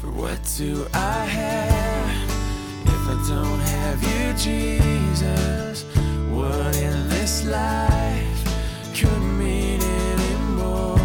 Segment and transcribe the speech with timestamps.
[0.00, 2.30] For what do I have
[2.86, 5.82] if I don't have you, Jesus?
[6.30, 11.00] What in this life could mean anymore?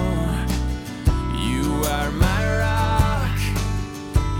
[1.42, 3.40] You are my rock,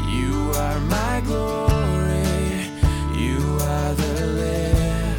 [0.08, 2.70] you are my glory,
[3.20, 5.18] you are the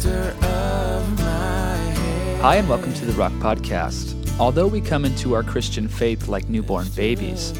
[0.00, 2.38] lifter of my.
[2.40, 4.16] Hi, and welcome to the Rock Podcast.
[4.40, 7.52] Although we come into our Christian faith like newborn babies,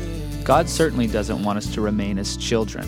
[0.46, 2.86] God certainly doesn't want us to remain as children,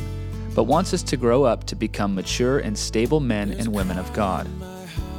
[0.54, 4.12] but wants us to grow up to become mature and stable men and women of
[4.12, 4.46] God.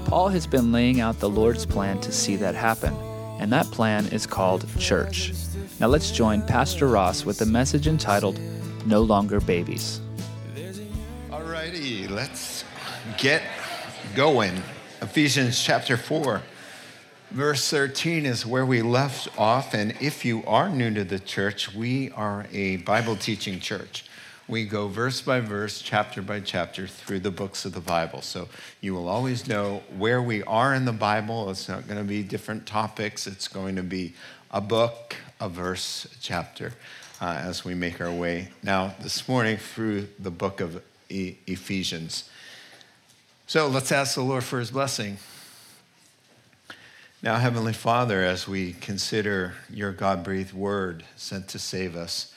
[0.05, 2.95] Paul has been laying out the Lord's plan to see that happen,
[3.41, 5.33] and that plan is called church.
[5.81, 8.39] Now let's join Pastor Ross with a message entitled
[8.85, 9.99] No Longer Babies.
[11.29, 12.63] Alrighty, let's
[13.17, 13.43] get
[14.15, 14.63] going.
[15.01, 16.41] Ephesians chapter 4,
[17.31, 19.73] verse 13 is where we left off.
[19.73, 24.05] And if you are new to the church, we are a Bible teaching church.
[24.47, 28.21] We go verse by verse, chapter by chapter through the books of the Bible.
[28.23, 28.49] So
[28.81, 31.51] you will always know where we are in the Bible.
[31.51, 34.13] It's not going to be different topics, it's going to be
[34.49, 36.73] a book, a verse, a chapter
[37.21, 42.27] uh, as we make our way now this morning through the book of E- Ephesians.
[43.45, 45.17] So let's ask the Lord for his blessing.
[47.21, 52.33] Now, Heavenly Father, as we consider your God breathed word sent to save us,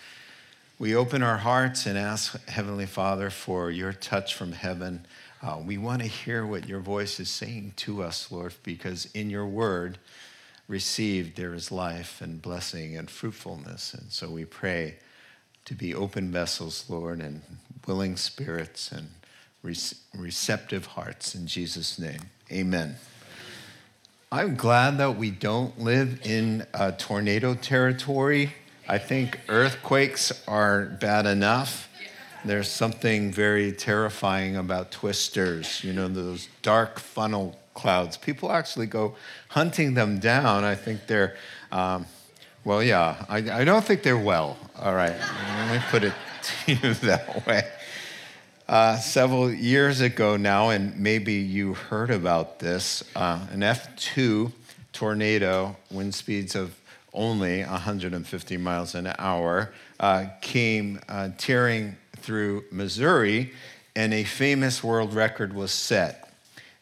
[0.77, 5.07] we open our hearts and ask, Heavenly Father, for your touch from heaven.
[5.41, 9.31] Uh, we want to hear what your voice is saying to us, Lord, because in
[9.31, 9.99] your word
[10.67, 13.95] received there is life and blessing and fruitfulness.
[13.95, 14.97] And so we pray
[15.65, 17.43] to be open vessels, Lord, and
[17.87, 19.11] willing spirits and
[19.63, 19.77] re-
[20.13, 21.37] receptive hearts.
[21.37, 22.97] In Jesus' name, amen.
[24.33, 28.55] I'm glad that we don't live in uh, tornado territory.
[28.89, 31.91] I think earthquakes are bad enough.
[32.43, 38.17] There's something very terrifying about twisters, you know, those dark funnel clouds.
[38.17, 39.17] People actually go
[39.49, 40.65] hunting them down.
[40.65, 41.37] I think they're,
[41.71, 42.07] um,
[42.65, 44.57] well, yeah, I, I don't think they're well.
[44.79, 45.15] All right,
[45.59, 47.65] let me put it to you that way.
[48.73, 54.51] Uh, several years ago now, and maybe you heard about this, uh, an F2
[54.95, 56.75] tornado, wind speeds of
[57.13, 63.53] only 150 miles an hour, uh, came uh, tearing through Missouri,
[63.95, 66.33] and a famous world record was set.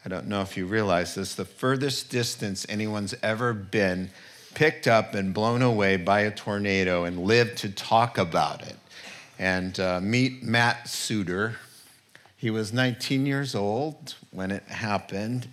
[0.05, 4.11] I don't know if you realize this, the furthest distance anyone's ever been
[4.55, 8.77] picked up and blown away by a tornado and lived to talk about it.
[9.41, 11.57] And uh, meet Matt Suter.
[12.41, 15.47] He was 19 years old when it happened,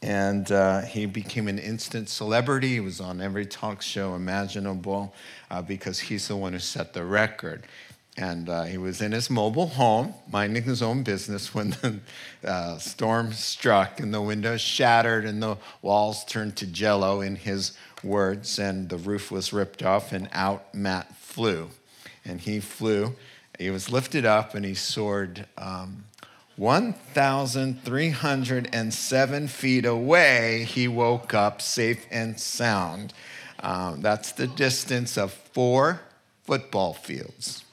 [0.00, 2.68] and uh, he became an instant celebrity.
[2.68, 5.12] He was on every talk show imaginable
[5.50, 7.66] uh, because he's the one who set the record.
[8.16, 11.98] And uh, he was in his mobile home, minding his own business, when the
[12.44, 17.76] uh, storm struck and the windows shattered and the walls turned to jello, in his
[18.04, 21.70] words, and the roof was ripped off, and out Matt flew.
[22.24, 23.16] And he flew,
[23.58, 26.04] he was lifted up, and he soared um,
[26.60, 30.64] 1,307 feet away.
[30.64, 33.14] He woke up safe and sound.
[33.60, 36.02] Um, that's the distance of four
[36.44, 37.64] football fields.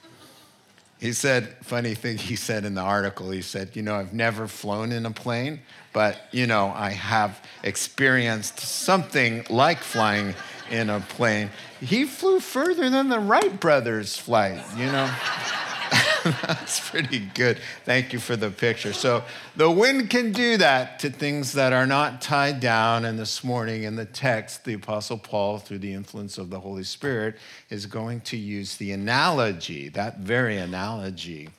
[1.01, 4.47] He said, funny thing he said in the article, he said, You know, I've never
[4.47, 5.59] flown in a plane,
[5.91, 10.33] but, you know, I have experienced something like flying
[10.71, 11.49] in a plane.
[11.81, 15.13] He flew further than the Wright brothers' flight, you know.
[16.47, 17.59] That's pretty good.
[17.85, 18.91] Thank you for the picture.
[18.91, 19.23] So,
[19.55, 23.05] the wind can do that to things that are not tied down.
[23.05, 26.83] And this morning in the text, the Apostle Paul, through the influence of the Holy
[26.83, 27.37] Spirit,
[27.69, 31.49] is going to use the analogy, that very analogy,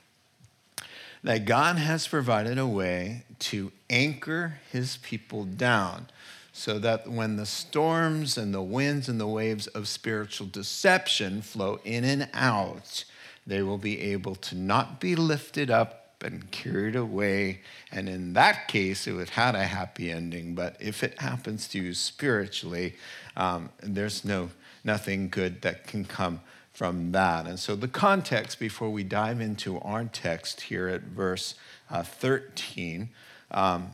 [1.25, 6.09] that God has provided a way to anchor his people down
[6.53, 11.81] so that when the storms and the winds and the waves of spiritual deception flow
[11.85, 13.05] in and out,
[13.49, 17.61] they will be able to not be lifted up and carried away.
[17.91, 20.55] And in that case, it would have a happy ending.
[20.55, 22.95] But if it happens to you spiritually,
[23.37, 24.51] um, there's no
[24.85, 26.41] nothing good that can come
[26.73, 27.47] from that.
[27.47, 31.55] And so the context before we dive into our text here at verse
[31.91, 33.09] uh, 13,
[33.51, 33.91] um,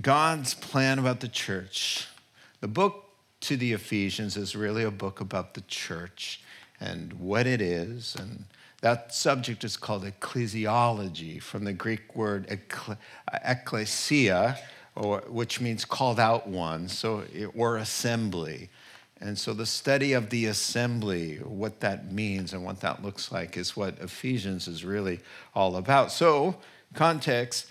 [0.00, 2.08] God's plan about the church.
[2.60, 3.04] The book
[3.40, 6.42] to the Ephesians is really a book about the church
[6.80, 8.44] and what it is and
[8.80, 12.58] that subject is called ecclesiology from the Greek word
[13.44, 14.58] ecclesia,
[15.28, 17.24] which means called out one, so,
[17.56, 18.68] or assembly.
[19.20, 23.56] And so the study of the assembly, what that means and what that looks like,
[23.56, 25.20] is what Ephesians is really
[25.54, 26.12] all about.
[26.12, 26.56] So,
[26.94, 27.66] context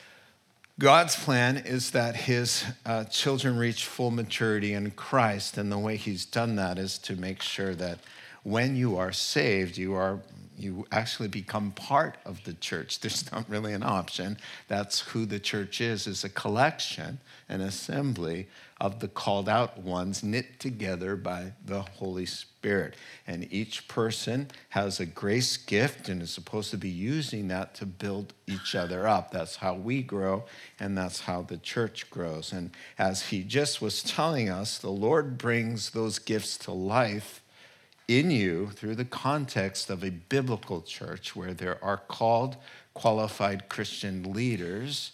[0.79, 5.57] God's plan is that his uh, children reach full maturity in Christ.
[5.57, 7.97] And the way he's done that is to make sure that
[8.43, 10.19] when you are saved, you are
[10.57, 12.99] you actually become part of the church.
[13.01, 14.37] There's not really an option.
[14.67, 18.47] That's who the church is, is a collection, an assembly
[18.79, 22.95] of the called out ones knit together by the Holy Spirit.
[23.25, 27.85] And each person has a grace gift and is supposed to be using that to
[27.85, 29.31] build each other up.
[29.31, 30.45] That's how we grow,
[30.79, 32.51] and that's how the church grows.
[32.51, 37.41] And as he just was telling us, the Lord brings those gifts to life
[38.07, 42.55] in you through the context of a biblical church where there are called,
[42.93, 45.11] qualified Christian leaders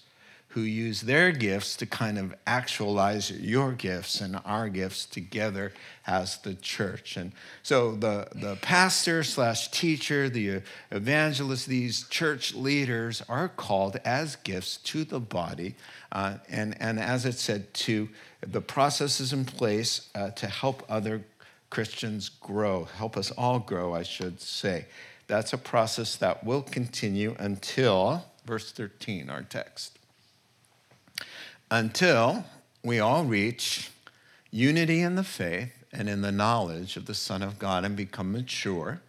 [0.53, 5.73] who use their gifts to kind of actualize your gifts and our gifts together
[6.05, 7.17] as the church.
[7.17, 7.31] And
[7.63, 10.61] so the, the pastor slash teacher, the
[10.91, 15.73] evangelist, these church leaders are called as gifts to the body.
[16.11, 18.09] Uh, and, and as it said, to
[18.41, 21.23] the processes in place uh, to help other
[21.73, 24.85] Christians grow, help us all grow, I should say.
[25.25, 29.97] That's a process that will continue until verse 13, our text.
[31.71, 32.45] Until
[32.83, 33.89] we all reach
[34.51, 38.31] unity in the faith and in the knowledge of the Son of God and become
[38.31, 39.01] mature,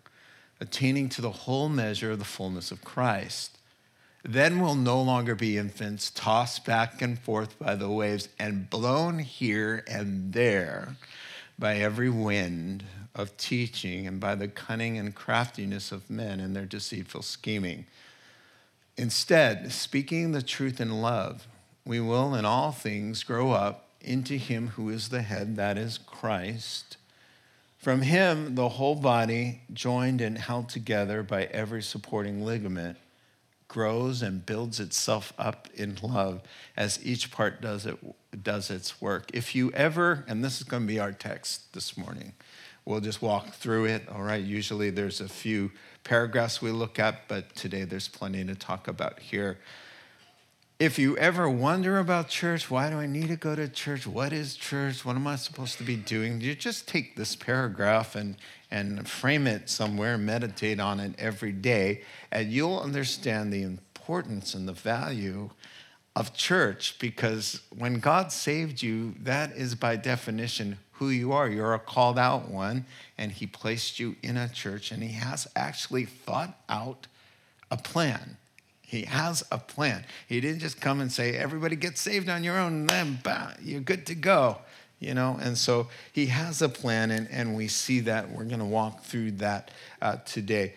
[0.58, 3.58] attaining to the whole measure of the fullness of Christ.
[4.22, 9.18] Then we'll no longer be infants tossed back and forth by the waves and blown
[9.18, 10.96] here and there
[11.58, 12.84] by every wind
[13.14, 17.86] of teaching and by the cunning and craftiness of men and their deceitful scheming.
[18.96, 21.46] Instead, speaking the truth in love,
[21.84, 25.98] we will in all things grow up into him who is the head, that is
[25.98, 26.96] Christ.
[27.78, 32.96] From him, the whole body, joined and held together by every supporting ligament,
[33.68, 36.42] grows and builds itself up in love
[36.76, 37.98] as each part does, it,
[38.42, 39.30] does its work.
[39.32, 42.34] If you ever, and this is going to be our text this morning,
[42.84, 44.42] we'll just walk through it, all right?
[44.42, 45.70] Usually there's a few
[46.04, 49.58] paragraphs we look at, but today there's plenty to talk about here.
[50.84, 54.06] If you ever wonder about church, why do I need to go to church?
[54.06, 55.02] What is church?
[55.02, 56.42] What am I supposed to be doing?
[56.42, 58.36] You just take this paragraph and,
[58.70, 64.68] and frame it somewhere, meditate on it every day, and you'll understand the importance and
[64.68, 65.48] the value
[66.14, 71.48] of church because when God saved you, that is by definition who you are.
[71.48, 72.84] You're a called out one,
[73.16, 77.06] and He placed you in a church, and He has actually thought out
[77.70, 78.36] a plan.
[78.86, 80.04] He has a plan.
[80.28, 83.18] He didn't just come and say, everybody get saved on your own, and then
[83.62, 84.58] you're good to go
[85.04, 85.38] you know?
[85.40, 88.30] And so he has a plan and, and we see that.
[88.30, 89.70] We're going to walk through that
[90.00, 90.74] uh, today.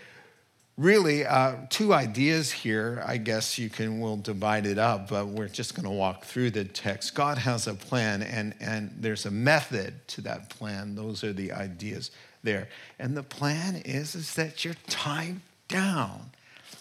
[0.78, 5.48] Really uh, two ideas here i guess you can we'll divide it up but we're
[5.48, 7.16] just going to walk through the text.
[7.16, 10.94] God has a plan and and there's a method to that plan.
[10.94, 12.12] Those are the ideas
[12.44, 12.68] there.
[13.00, 15.38] And the plan is is that you're tied
[15.68, 16.30] down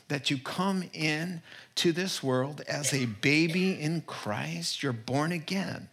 [0.09, 1.43] that you come in
[1.75, 5.89] to this world as a baby in christ you're born again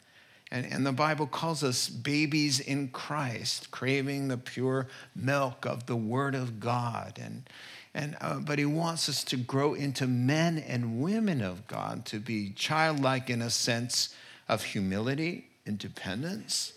[0.53, 5.95] and, and the Bible calls us babies in Christ, craving the pure milk of the
[5.95, 7.19] Word of God.
[7.19, 7.49] And,
[7.95, 12.19] and, uh, but he wants us to grow into men and women of God, to
[12.19, 14.15] be childlike in a sense
[14.47, 16.73] of humility, independence,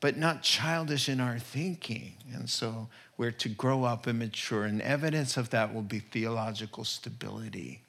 [0.00, 2.14] but not childish in our thinking.
[2.32, 4.64] And so we're to grow up and mature.
[4.64, 7.80] And evidence of that will be theological stability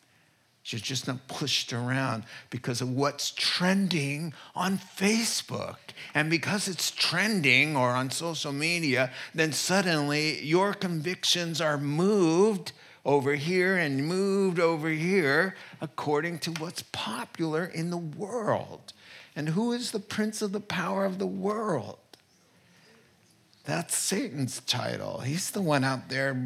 [0.72, 5.78] you're just not pushed around because of what's trending on Facebook.
[6.14, 12.72] And because it's trending or on social media, then suddenly your convictions are moved
[13.06, 18.94] over here and moved over here according to what's popular in the world.
[19.36, 22.00] And who is the prince of the power of the world?
[23.66, 25.22] That's Satan's title.
[25.22, 26.40] He's the one out there,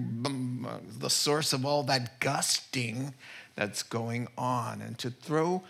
[0.98, 3.14] the source of all that gusting
[3.56, 5.64] that's going on and to throw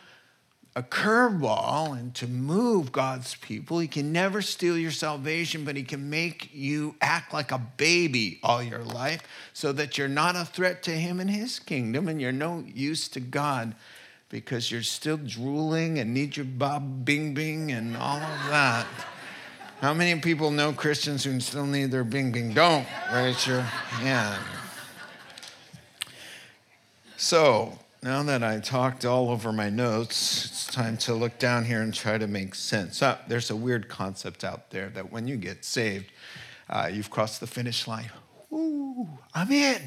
[0.75, 3.79] a curveball and to move God's people.
[3.79, 8.39] He can never steal your salvation, but he can make you act like a baby
[8.43, 12.21] all your life so that you're not a threat to him and his kingdom and
[12.21, 13.75] you're no use to God
[14.29, 18.88] because you're still drooling and need your bob bing bing and all of that.
[19.81, 22.53] How many people know Christians who still need their bing bing?
[22.53, 24.43] Don't raise your hand.
[27.17, 31.81] So, now that I talked all over my notes, it's time to look down here
[31.81, 33.01] and try to make sense.
[33.01, 36.05] Uh, there's a weird concept out there that when you get saved,
[36.69, 38.09] uh, you've crossed the finish line.
[38.53, 39.81] Ooh, I'm in.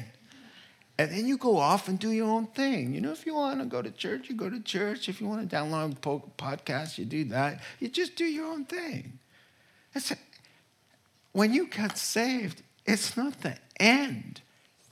[0.97, 2.93] And then you go off and do your own thing.
[2.93, 5.09] You know, if you want to go to church, you go to church.
[5.09, 7.61] If you want to download a podcast, you do that.
[7.79, 9.17] You just do your own thing.
[9.95, 10.13] It's,
[11.31, 14.41] when you get saved, it's not the end,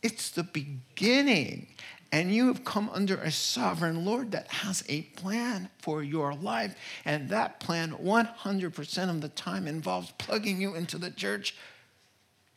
[0.01, 1.67] it's the beginning.
[2.13, 6.75] And you have come under a sovereign Lord that has a plan for your life.
[7.05, 11.55] And that plan, 100% of the time, involves plugging you into the church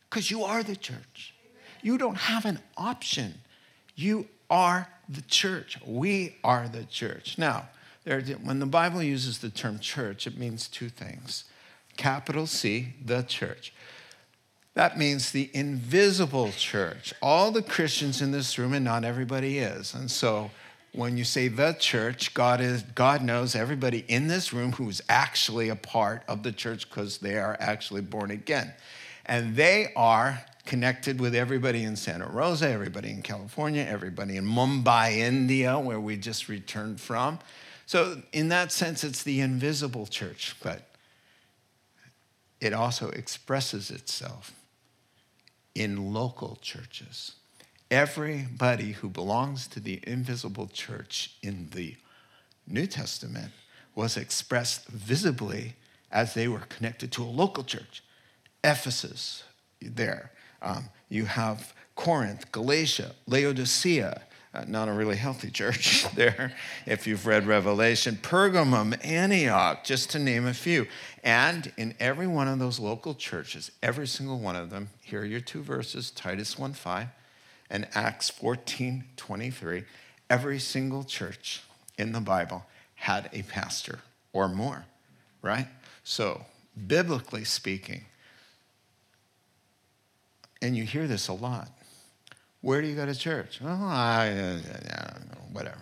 [0.09, 1.34] because you are the church.
[1.85, 3.35] You don't have an option.
[3.95, 5.77] You are the church.
[5.85, 7.37] We are the church.
[7.37, 7.69] Now,
[8.05, 11.43] there, when the Bible uses the term church, it means two things
[11.95, 13.71] capital C, the church.
[14.73, 17.13] That means the invisible church.
[17.21, 19.93] All the Christians in this room, and not everybody is.
[19.93, 20.49] And so
[20.91, 25.69] when you say the church, God, is, God knows everybody in this room who's actually
[25.69, 28.73] a part of the church because they are actually born again.
[29.27, 35.17] And they are connected with everybody in Santa Rosa, everybody in California, everybody in Mumbai,
[35.17, 37.39] India, where we just returned from.
[37.85, 40.89] So, in that sense, it's the invisible church, but
[42.59, 44.53] it also expresses itself
[45.75, 47.33] in local churches.
[47.91, 51.95] Everybody who belongs to the invisible church in the
[52.67, 53.51] New Testament
[53.93, 55.75] was expressed visibly
[56.11, 58.03] as they were connected to a local church.
[58.63, 59.43] Ephesus,
[59.81, 60.31] there.
[60.61, 64.21] Um, you have Corinth, Galatia, Laodicea,
[64.55, 66.53] uh, not a really healthy church there,
[66.85, 70.87] if you've read Revelation, Pergamum, Antioch, just to name a few.
[71.23, 75.25] And in every one of those local churches, every single one of them, here are
[75.25, 77.07] your two verses Titus 1 5
[77.69, 79.83] and Acts 14 23.
[80.29, 81.61] Every single church
[81.97, 83.99] in the Bible had a pastor
[84.33, 84.85] or more,
[85.41, 85.67] right?
[86.03, 86.45] So,
[86.87, 88.05] biblically speaking,
[90.65, 91.69] and you hear this a lot
[92.65, 93.59] where do you go to church?
[93.63, 94.57] Oh, I,
[95.51, 95.77] whatever.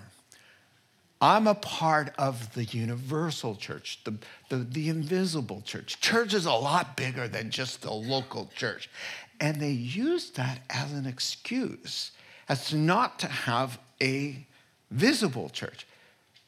[1.22, 4.16] I'm a part of the universal church, the,
[4.50, 6.02] the, the invisible church.
[6.02, 8.90] Church is a lot bigger than just the local church.
[9.40, 12.12] And they use that as an excuse
[12.50, 14.46] as to not to have a
[14.92, 15.88] visible church.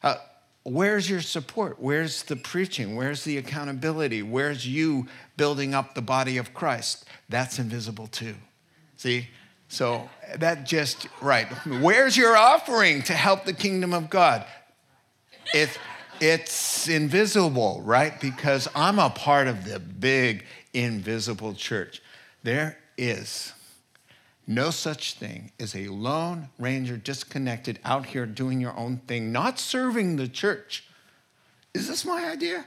[0.04, 0.18] Uh,
[0.66, 1.78] where's your support?
[1.80, 2.96] Where's the preaching?
[2.96, 4.24] Where's the accountability?
[4.24, 5.08] Where's you
[5.38, 7.06] building up the body of Christ?
[7.30, 8.36] That's invisible too.
[8.98, 9.30] See,
[9.68, 11.48] so that just, right.
[11.82, 14.46] Where's your offering to help the kingdom of God?
[15.54, 15.70] It,
[16.20, 18.20] it's invisible, right?
[18.20, 22.02] Because I'm a part of the big invisible church.
[22.44, 23.54] There is
[24.48, 29.60] no such thing as a lone ranger disconnected out here doing your own thing, not
[29.60, 30.84] serving the church.
[31.74, 32.66] Is this my idea?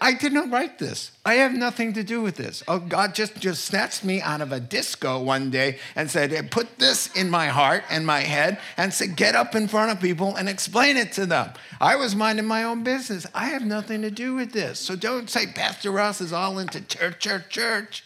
[0.00, 1.12] I did not write this.
[1.24, 2.62] I have nothing to do with this.
[2.66, 6.78] Oh, God just, just snatched me out of a disco one day and said, Put
[6.78, 10.34] this in my heart and my head and said, Get up in front of people
[10.34, 11.50] and explain it to them.
[11.78, 13.26] I was minding my own business.
[13.34, 14.78] I have nothing to do with this.
[14.78, 18.04] So don't say Pastor Ross is all into church, church, church.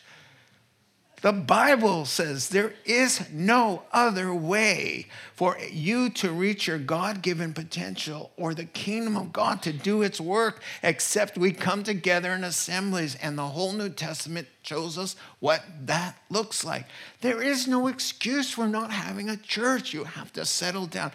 [1.25, 7.55] The Bible says there is no other way for you to reach your God given
[7.55, 12.45] potential or the kingdom of God to do its work except we come together in
[12.45, 13.15] assemblies.
[13.15, 16.85] And the whole New Testament shows us what that looks like.
[17.23, 19.95] There is no excuse for not having a church.
[19.95, 21.11] You have to settle down.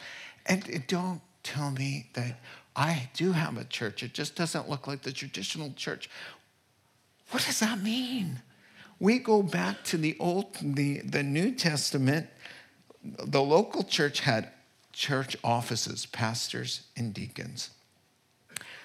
[0.48, 2.40] And don't tell me that
[2.76, 6.10] I do have a church, it just doesn't look like the traditional church.
[7.30, 8.42] What does that mean?
[9.00, 12.28] We go back to the old the, the new testament.
[13.04, 14.50] The local church had
[14.92, 17.70] church offices pastors and deacons.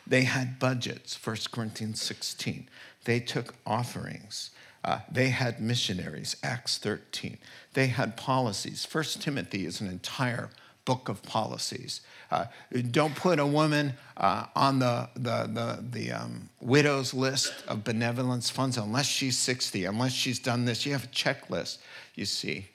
[0.06, 2.68] They had budgets 1 corinthians 16
[3.04, 4.50] they took offerings.
[4.84, 7.38] Uh, they had missionaries acts 13
[7.72, 8.86] they had policies.
[8.90, 10.50] 1 timothy is an entire
[10.84, 12.00] book of policies.
[12.30, 12.46] Uh,
[12.90, 18.50] don't put a woman uh, on the, the, the, the um, widow's list of benevolence
[18.50, 20.84] funds unless she's 60, unless she's done this.
[20.84, 21.78] You have a checklist,
[22.14, 22.68] you see.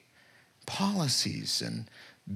[0.66, 1.86] Policies and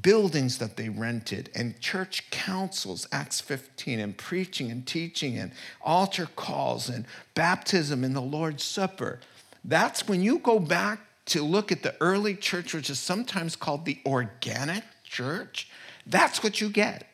[0.03, 5.53] buildings that they rented, and church councils, Acts 15, and preaching and teaching, and
[5.83, 9.21] altar calls, and baptism in the Lord's Supper.
[9.65, 13.85] That's when you go back to look at the early church, which is sometimes called
[13.85, 14.83] the organic
[15.15, 15.69] church,
[16.07, 17.09] that's what you get.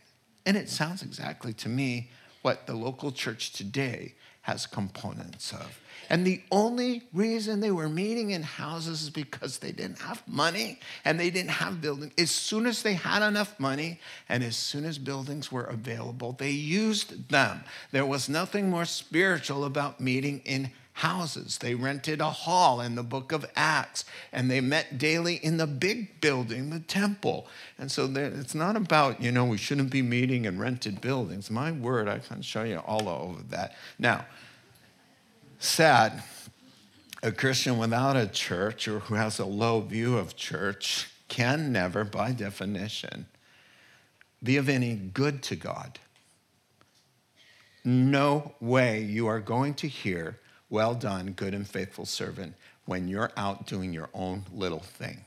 [0.47, 2.11] And it sounds exactly to me
[2.43, 5.79] what the local church today has components of.
[6.09, 10.81] And the only reason they were meeting in houses is because they didn't have money
[11.05, 12.13] and they didn't have buildings.
[12.19, 16.51] As soon as they had enough money and as soon as buildings were available, they
[16.51, 17.63] used them.
[17.93, 21.59] There was nothing more spiritual about meeting in houses.
[21.59, 25.67] They rented a hall in the book of Acts, and they met daily in the
[25.67, 27.47] big building, the temple.
[27.79, 31.51] And so it's not about, you know, we shouldn't be meeting in rented buildings.
[31.51, 33.75] My word, I can show you all of that.
[33.99, 34.27] Now,
[35.59, 36.23] sad.
[37.23, 42.05] A Christian without a church or who has a low view of church can never,
[42.05, 43.27] by definition,
[44.43, 45.99] be of any good to God.
[47.85, 50.39] No way you are going to hear,
[50.71, 52.55] Well done, good and faithful servant,
[52.87, 55.25] when you're out doing your own little thing.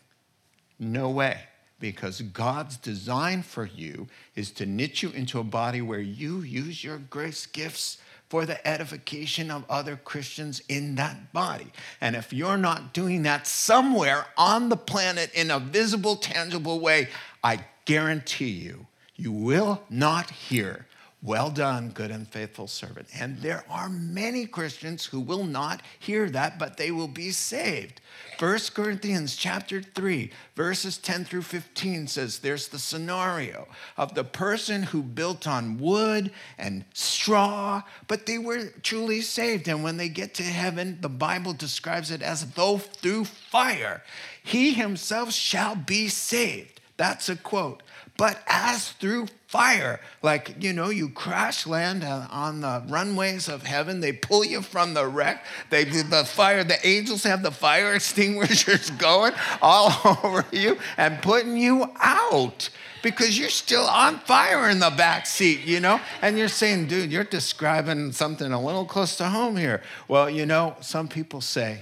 [0.80, 1.42] No way.
[1.80, 6.82] Because God's design for you is to knit you into a body where you use
[6.82, 7.98] your grace gifts
[8.30, 11.74] for the edification of other Christians in that body.
[12.00, 17.10] And if you're not doing that somewhere on the planet in a visible, tangible way,
[17.44, 20.88] I guarantee you, you will not hear
[21.24, 23.08] well done, good and faithful servant.
[23.18, 28.02] And there are many Christians who will not hear that, but they will be saved.
[28.40, 34.84] 1 Corinthians chapter 3, verses 10 through 15 says there's the scenario of the person
[34.84, 39.70] who built on wood and straw, but they were truly saved.
[39.70, 44.04] And when they get to heaven, the Bible describes it as though through fire,
[44.44, 46.82] he himself shall be saved.
[46.98, 47.82] That's a quote
[48.18, 50.00] but as through fire.
[50.22, 54.62] Like, you know, you crash land uh, on the runways of heaven, they pull you
[54.62, 55.46] from the wreck.
[55.70, 59.92] They the fire, the angels have the fire extinguishers going all
[60.24, 62.70] over you and putting you out
[63.02, 66.00] because you're still on fire in the back seat, you know?
[66.22, 69.82] And you're saying, dude, you're describing something a little close to home here.
[70.08, 71.82] Well, you know, some people say,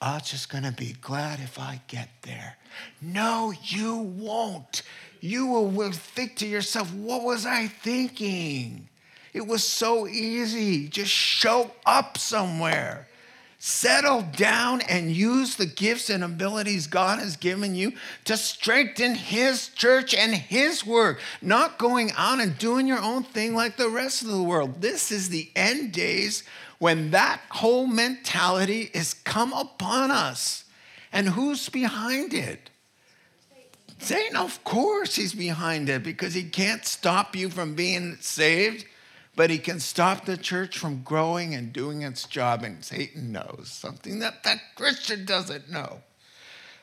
[0.00, 2.56] I'm just gonna be glad if I get there.
[3.02, 4.82] No, you won't
[5.20, 8.88] you will think to yourself, what was I thinking?
[9.32, 10.88] It was so easy.
[10.88, 13.06] Just show up somewhere.
[13.62, 17.92] Settle down and use the gifts and abilities God has given you
[18.24, 23.54] to strengthen His church and His work, not going out and doing your own thing
[23.54, 24.80] like the rest of the world.
[24.80, 26.42] This is the end days
[26.78, 30.64] when that whole mentality is come upon us.
[31.12, 32.69] And who's behind it?
[34.00, 38.86] Satan, of course, he's behind it because he can't stop you from being saved,
[39.36, 42.64] but he can stop the church from growing and doing its job.
[42.64, 46.00] And Satan knows something that that Christian doesn't know.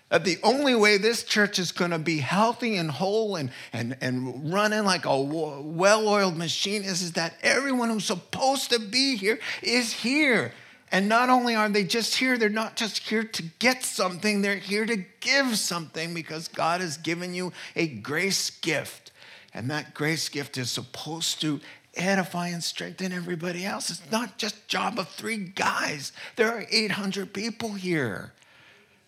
[0.10, 3.97] That the only way this church is going to be healthy and whole and, and,
[3.99, 9.17] and running like a well oiled machine is, is that everyone who's supposed to be
[9.17, 10.53] here is here.
[10.91, 14.56] And not only are they just here, they're not just here to get something, they're
[14.56, 19.12] here to give something because God has given you a grace gift.
[19.54, 21.60] And that grace gift is supposed to
[21.95, 23.89] edify and strengthen everybody else.
[23.89, 26.13] It's not just job of three guys.
[26.36, 28.34] There are 800 people here.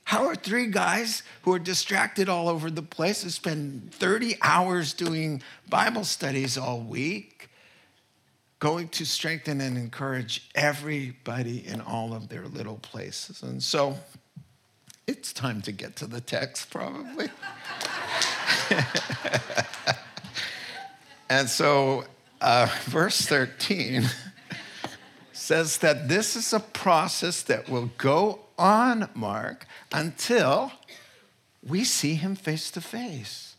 [0.04, 4.94] How are three guys who are distracted all over the place to spend 30 hours
[4.94, 7.39] doing Bible studies all week
[8.60, 13.42] going to strengthen and encourage everybody in all of their little places.
[13.42, 13.98] And so
[15.08, 17.30] it's time to get to the text, probably.
[21.30, 22.04] and so,
[22.42, 24.04] uh, verse 13
[25.32, 30.74] says that this is a process that will go on, Mark, until
[31.66, 33.56] we see him face to face.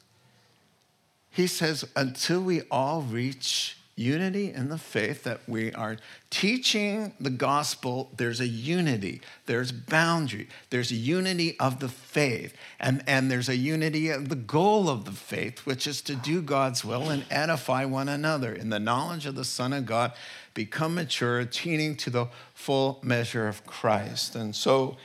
[1.30, 5.96] He says, until we all reach unity in the faith that we are
[6.30, 13.02] teaching the gospel there's a unity there's boundary there's a unity of the faith and,
[13.06, 16.84] and there's a unity of the goal of the faith which is to do god's
[16.84, 18.52] will and edify one another.
[18.52, 20.12] In the knowledge of the son of god
[20.54, 24.34] become mature attaining to the full measure of christ.
[24.34, 24.96] And so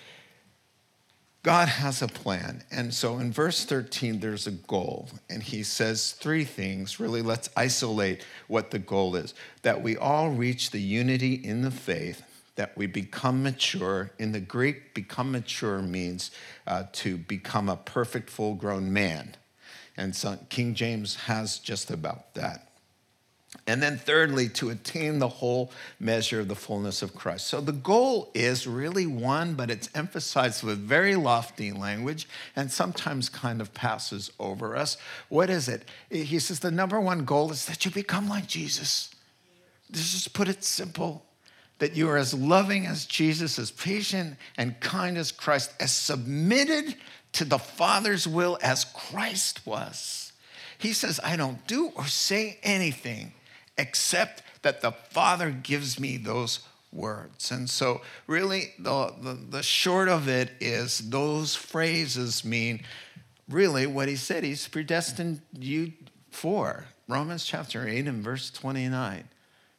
[1.46, 2.64] God has a plan.
[2.72, 5.10] And so in verse 13, there's a goal.
[5.30, 7.00] And he says three things.
[7.00, 11.70] Really, let's isolate what the goal is that we all reach the unity in the
[11.70, 12.24] faith,
[12.56, 14.10] that we become mature.
[14.18, 16.32] In the Greek, become mature means
[16.66, 19.36] uh, to become a perfect, full grown man.
[19.96, 22.70] And so King James has just about that.
[23.68, 27.48] And then, thirdly, to attain the whole measure of the fullness of Christ.
[27.48, 33.28] So the goal is really one, but it's emphasized with very lofty language and sometimes
[33.28, 34.98] kind of passes over us.
[35.30, 35.86] What is it?
[36.10, 39.14] He says the number one goal is that you become like Jesus.
[39.92, 41.26] Just put it simple
[41.80, 46.96] that you are as loving as Jesus, as patient and kind as Christ, as submitted
[47.34, 50.32] to the Father's will as Christ was.
[50.78, 53.34] He says, I don't do or say anything
[53.78, 56.60] except that the Father gives me those
[56.92, 57.52] words.
[57.52, 62.84] And so, really, the, the, the, short of it is those phrases mean
[63.50, 65.94] really what he said he's predestined you
[66.32, 66.86] for.
[67.08, 69.28] Romans chapter 8 and verse 29.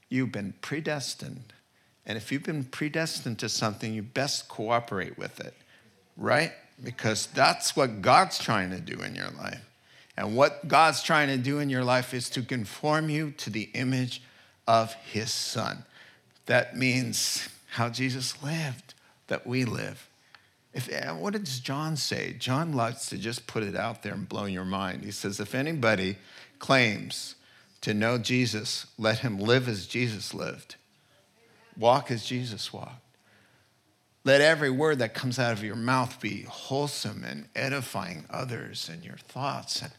[0.08, 1.52] You've been predestined.
[2.04, 5.54] And if you've been predestined to something, you best cooperate with it,
[6.16, 6.52] right?
[6.82, 9.60] Because that's what God's trying to do in your life.
[10.16, 13.68] And what God's trying to do in your life is to conform you to the
[13.74, 14.22] image
[14.66, 15.84] of his son.
[16.46, 18.94] That means how Jesus lived,
[19.26, 20.08] that we live.
[20.72, 22.34] If, eh, what does John say?
[22.38, 25.04] John likes to just put it out there and blow your mind.
[25.04, 26.16] He says, if anybody
[26.58, 27.34] claims
[27.82, 30.76] to know Jesus, let him live as Jesus lived,
[31.76, 33.02] walk as Jesus walked.
[34.24, 39.04] Let every word that comes out of your mouth be wholesome and edifying others and
[39.04, 39.80] your thoughts.
[39.80, 39.92] And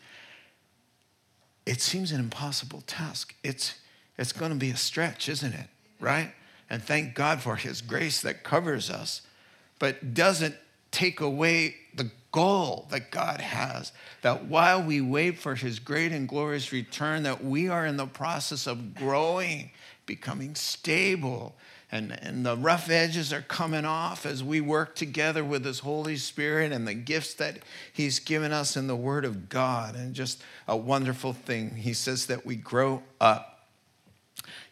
[1.67, 3.35] it seems an impossible task.
[3.43, 3.75] It's,
[4.17, 5.67] it's going to be a stretch, isn't it?
[5.99, 6.31] Right?
[6.69, 9.21] And thank God for His grace that covers us,
[9.77, 10.55] but doesn't
[10.91, 13.91] take away the goal that God has.
[14.21, 18.07] That while we wait for His great and glorious return, that we are in the
[18.07, 19.71] process of growing,
[20.05, 21.53] becoming stable,
[21.89, 26.17] and, and the rough edges are coming off as we work together with His Holy
[26.17, 27.59] Spirit and the gifts that
[27.93, 29.95] He's given us in the Word of God.
[29.95, 31.77] And just a wonderful thing.
[31.77, 33.69] He says that we grow up.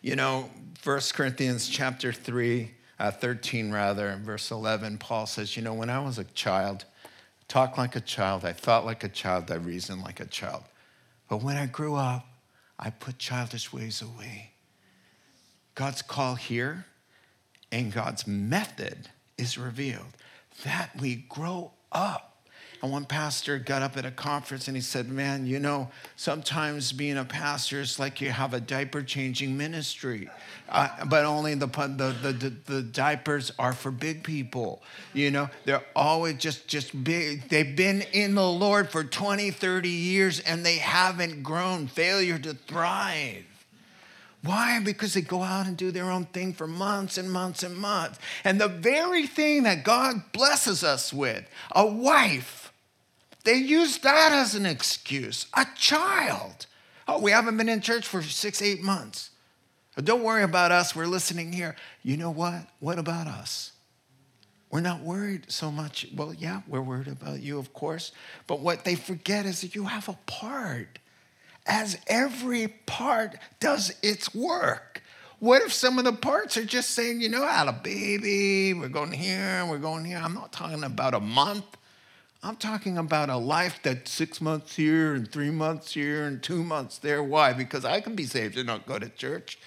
[0.02, 0.50] You know,
[0.84, 6.00] 1 Corinthians chapter 3, uh, 13 rather, verse 11, Paul says, You know, when I
[6.00, 6.84] was a child,
[7.48, 10.64] talked like a child, I thought like a child, I reasoned like a child.
[11.30, 12.28] But when I grew up,
[12.78, 14.52] I put childish ways away.
[15.76, 16.86] God's call here
[17.72, 20.06] and God's method is revealed.
[20.64, 22.36] That we grow up.
[22.82, 26.92] And one pastor got up at a conference and he said, Man, you know, sometimes
[26.92, 30.30] being a pastor is like you have a diaper changing ministry,
[30.70, 34.84] uh, but only the, the, the, the, diapers are for big people.
[35.14, 37.50] You know, they're always just, just big.
[37.50, 41.88] They've been in the Lord for 20, 30 years and they haven't grown.
[41.88, 43.46] Failure to thrive.
[44.46, 44.80] Why?
[44.80, 48.20] Because they go out and do their own thing for months and months and months.
[48.44, 52.72] And the very thing that God blesses us with, a wife,
[53.44, 55.48] they use that as an excuse.
[55.56, 56.68] A child.
[57.08, 59.32] Oh, we haven't been in church for six, eight months.
[59.98, 60.96] don't worry about us.
[60.96, 61.76] We're listening here.
[62.04, 62.68] You know what?
[62.80, 63.72] What about us?
[64.70, 66.08] We're not worried so much.
[66.16, 68.12] Well, yeah, we're worried about you, of course.
[68.46, 71.00] But what they forget is that you have a part
[71.66, 75.02] as every part does its work.
[75.40, 78.74] What if some of the parts are just saying, you know, I had a baby,
[78.74, 80.22] we're going here, we're going here.
[80.24, 81.66] I'm not talking about a month.
[82.42, 86.64] I'm talking about a life that's six months here and three months here and two
[86.64, 87.24] months there.
[87.24, 87.54] Why?
[87.54, 89.58] Because I can be saved and not go to church.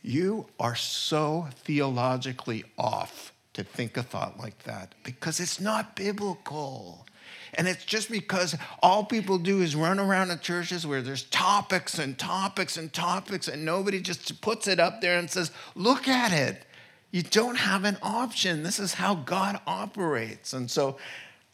[0.00, 7.06] You are so theologically off to think a thought like that because it's not biblical.
[7.54, 11.98] And it's just because all people do is run around the churches where there's topics
[11.98, 16.32] and topics and topics, and nobody just puts it up there and says, Look at
[16.32, 16.64] it.
[17.10, 18.62] You don't have an option.
[18.62, 20.52] This is how God operates.
[20.52, 20.98] And so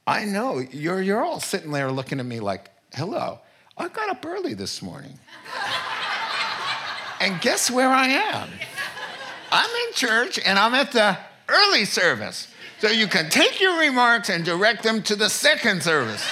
[0.06, 3.40] I know you're, you're all sitting there looking at me like, Hello,
[3.76, 5.18] I got up early this morning.
[7.20, 8.48] and guess where I am?
[9.50, 11.16] I'm in church and I'm at the
[11.48, 12.48] early service.
[12.78, 16.22] So you can take your remarks and direct them to the second service.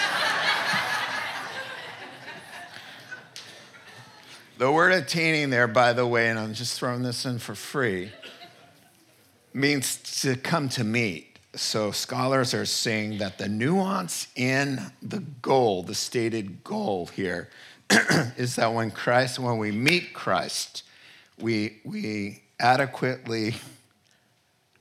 [4.58, 8.12] the word attaining there, by the way, and I'm just throwing this in for free,
[9.54, 11.38] means to come to meet.
[11.54, 17.48] So scholars are saying that the nuance in the goal, the stated goal here,
[18.36, 20.82] is that when Christ, when we meet Christ,
[21.40, 23.54] we, we adequately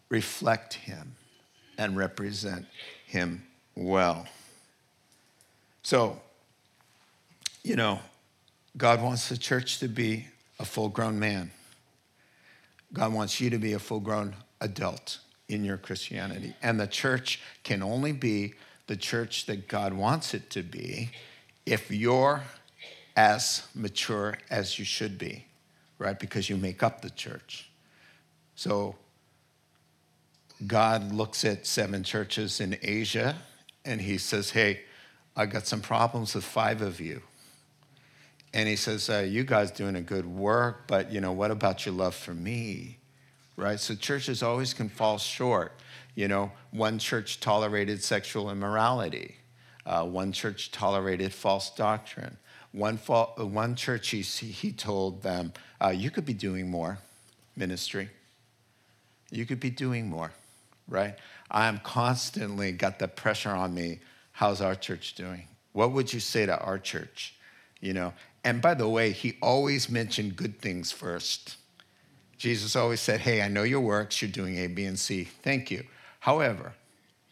[0.10, 1.16] reflect him
[1.78, 2.66] and represent
[3.06, 3.44] him
[3.76, 4.28] well.
[5.82, 6.22] So,
[7.64, 8.00] you know,
[8.78, 10.28] God wants the church to be
[10.60, 11.52] a full grown man.
[12.94, 16.54] God wants you to be a full grown adult in your Christianity.
[16.62, 18.54] And the church can only be
[18.88, 21.12] the church that God wants it to be
[21.66, 22.44] if you're
[23.16, 25.46] as mature as you should be,
[25.98, 26.20] right?
[26.20, 27.70] Because you make up the church.
[28.56, 28.96] So
[30.66, 33.36] God looks at seven churches in Asia
[33.86, 34.82] and he says, Hey,
[35.36, 37.22] I got some problems with five of you.
[38.54, 41.86] And he says, uh, You guys doing a good work, but you know, what about
[41.86, 42.98] your love for me?
[43.56, 43.80] right?
[43.80, 45.74] So churches always can fall short.
[46.16, 49.36] You know, one church tolerated sexual immorality,
[49.86, 52.38] uh, one church tolerated false doctrine.
[52.72, 57.00] One, one church, he, he told them, uh, You could be doing more
[57.56, 58.10] ministry.
[59.30, 60.32] You could be doing more,
[60.88, 61.16] right?
[61.50, 64.00] I'm constantly got the pressure on me.
[64.32, 65.48] How's our church doing?
[65.74, 67.36] What would you say to our church?
[67.80, 71.58] You know, and by the way, he always mentioned good things first.
[72.38, 75.24] Jesus always said, Hey, I know your works, you're doing A, B, and C.
[75.24, 75.86] Thank you.
[76.20, 76.74] However,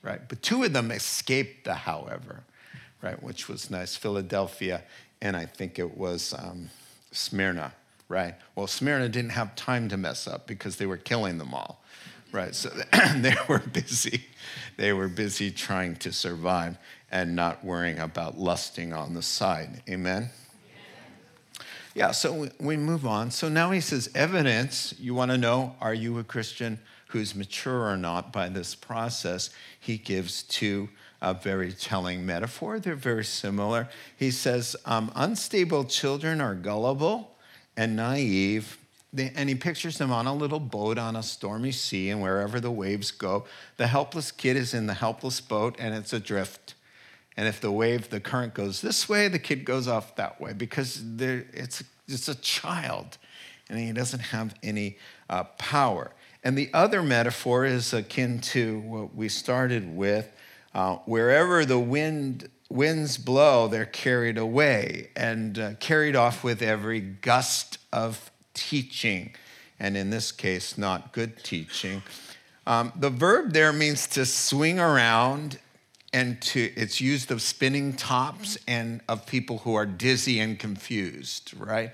[0.04, 0.22] right?
[0.28, 2.44] But two of them escaped the however,
[3.02, 3.22] right?
[3.22, 4.84] Which was nice Philadelphia,
[5.22, 6.70] and I think it was um,
[7.12, 7.74] Smyrna,
[8.08, 8.36] right?
[8.56, 11.81] Well, Smyrna didn't have time to mess up because they were killing them all,
[12.32, 12.56] right?
[12.56, 12.70] So
[13.18, 14.26] they were busy.
[14.78, 16.78] They were busy trying to survive
[17.12, 19.82] and not worrying about lusting on the side.
[19.90, 20.30] Amen?
[21.94, 23.32] Yeah, so we move on.
[23.32, 27.90] So now he says, evidence, you want to know, are you a Christian who's mature
[27.90, 29.50] or not by this process?
[29.78, 30.88] He gives two
[31.22, 32.80] a very telling metaphor.
[32.80, 33.90] They're very similar.
[34.16, 37.36] He says, um, unstable children are gullible
[37.76, 38.78] and naive.
[39.18, 42.72] And he pictures them on a little boat on a stormy sea, and wherever the
[42.72, 43.46] waves go,
[43.78, 46.76] the helpless kid is in the helpless boat and it's adrift.
[47.36, 50.54] And if the wave, the current goes this way, the kid goes off that way
[50.54, 53.18] because it's, it's a child
[53.70, 54.98] and he doesn't have any
[55.30, 56.12] uh, power.
[56.44, 60.32] And the other metaphor is akin to what we started with
[60.74, 67.02] uh, wherever the wind, winds blow, they're carried away and uh, carried off with every
[67.02, 69.34] gust of teaching.
[69.80, 72.04] And in this case, not good teaching.
[72.68, 75.58] Um, the verb there means to swing around
[76.14, 81.54] and to it's used of spinning tops and of people who are dizzy and confused
[81.58, 81.92] right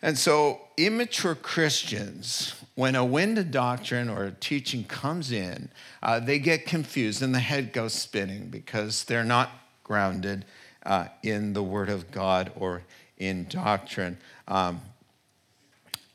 [0.00, 5.68] and so immature christians when a wind of doctrine or a teaching comes in
[6.02, 9.50] uh, they get confused and the head goes spinning because they're not
[9.84, 10.44] grounded
[10.84, 12.82] uh, in the word of god or
[13.18, 14.16] in doctrine
[14.48, 14.80] um,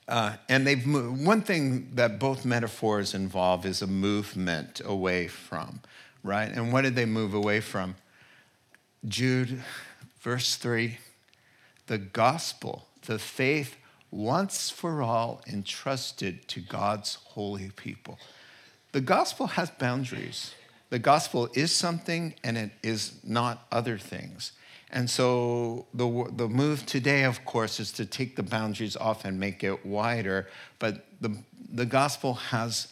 [0.08, 1.26] uh, and they've moved.
[1.26, 5.82] one thing that both metaphors involve is a movement away from
[6.28, 6.52] right?
[6.52, 7.96] And what did they move away from?
[9.08, 9.63] Jude,
[10.20, 11.00] verse 3
[11.88, 13.78] the gospel, the faith
[14.12, 18.20] once for all entrusted to God's holy people.
[18.91, 20.54] The gospel has boundaries.
[20.89, 24.52] The gospel is something and it is not other things.
[24.91, 29.39] And so the, the move today, of course, is to take the boundaries off and
[29.39, 30.47] make it wider.
[30.80, 31.38] But the,
[31.69, 32.88] the gospel has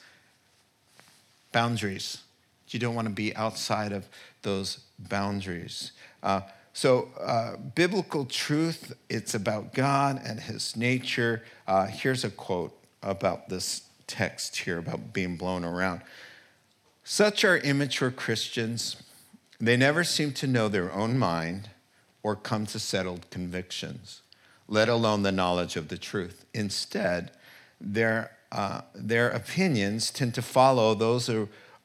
[1.52, 2.24] boundaries.
[2.70, 4.10] You don't want to be outside of
[4.42, 5.94] those boundaries.
[6.22, 6.42] Uh,
[6.74, 11.44] so, uh, biblical truth, it's about God and his nature.
[11.66, 16.02] Uh, here's a quote about this text here about being blown around.
[17.06, 18.98] Such are immature Christians.
[19.62, 21.70] They never seem to know their own mind
[22.26, 24.24] or come to settled convictions,
[24.68, 26.44] let alone the knowledge of the truth.
[26.56, 27.30] Instead,
[27.80, 31.30] their, uh, their opinions tend to follow those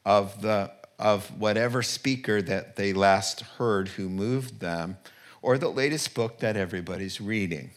[0.07, 4.96] of, the, of whatever speaker that they last heard who moved them,
[5.42, 7.72] or the latest book that everybody's reading,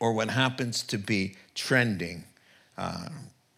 [0.00, 2.24] or what happens to be trending
[2.76, 3.10] uh,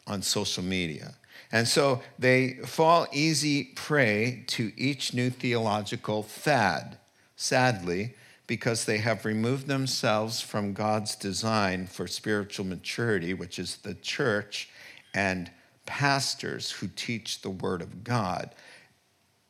[0.07, 1.15] on social media.
[1.51, 6.99] And so they fall easy prey to each new theological fad,
[7.37, 8.15] sadly,
[8.47, 14.69] because they have removed themselves from God's design for spiritual maturity, which is the church,
[15.13, 15.51] and
[15.85, 18.51] pastors who teach the Word of God.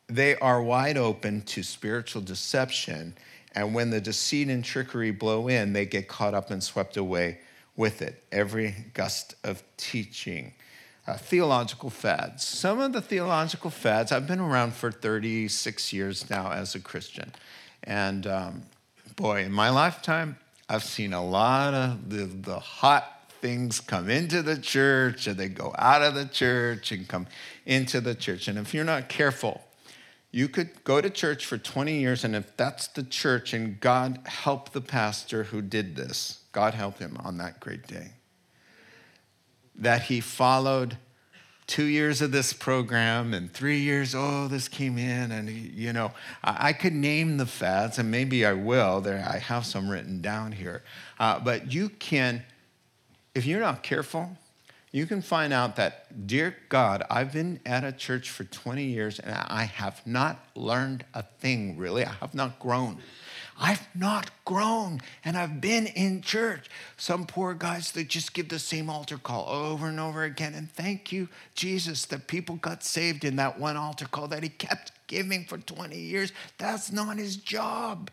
[0.07, 3.15] They are wide open to spiritual deception,
[3.53, 7.39] and when the deceit and trickery blow in, they get caught up and swept away
[7.75, 8.23] with it.
[8.31, 10.53] Every gust of teaching.
[11.05, 12.45] Uh, theological fads.
[12.45, 17.31] Some of the theological fads, I've been around for 36 years now as a Christian.
[17.83, 18.63] And um,
[19.15, 20.37] boy, in my lifetime,
[20.69, 25.47] I've seen a lot of the, the hot things come into the church and they
[25.47, 27.27] go out of the church and come
[27.65, 28.47] into the church.
[28.47, 29.63] And if you're not careful,
[30.31, 34.19] you could go to church for 20 years, and if that's the church, and God
[34.25, 38.11] help the pastor who did this, God help him on that great day,
[39.75, 40.97] that he followed
[41.67, 45.31] two years of this program and three years, oh, this came in.
[45.31, 46.11] And, you know,
[46.43, 49.01] I, could name the fads, and maybe I will.
[49.01, 50.83] There, I have some written down here.
[51.19, 52.43] Uh, but you can
[53.37, 54.35] if you're not careful,
[54.91, 59.19] you can find out that, dear God, I've been at a church for 20 years
[59.19, 62.03] and I have not learned a thing really.
[62.03, 62.97] I have not grown.
[63.59, 66.69] I've not grown and I've been in church.
[66.95, 70.53] Some poor guys that just give the same altar call over and over again.
[70.53, 74.49] And thank you, Jesus, that people got saved in that one altar call that he
[74.49, 76.31] kept giving for 20 years.
[76.57, 78.11] That's not his job.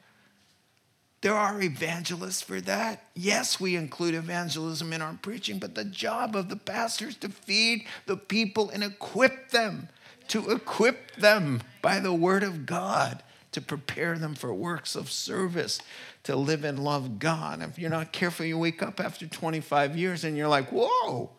[1.25, 3.05] There are evangelists for that.
[3.15, 7.31] Yes, we include evangelism in our preaching, but the job of the pastor is to
[7.31, 9.89] feed the people and equip them,
[10.29, 13.23] to equip them by the word of God,
[13.55, 15.81] to prepare them for works of service,
[16.25, 17.63] to live and love God.
[17.63, 21.31] If you're not careful, you wake up after 25 years and you're like, whoa,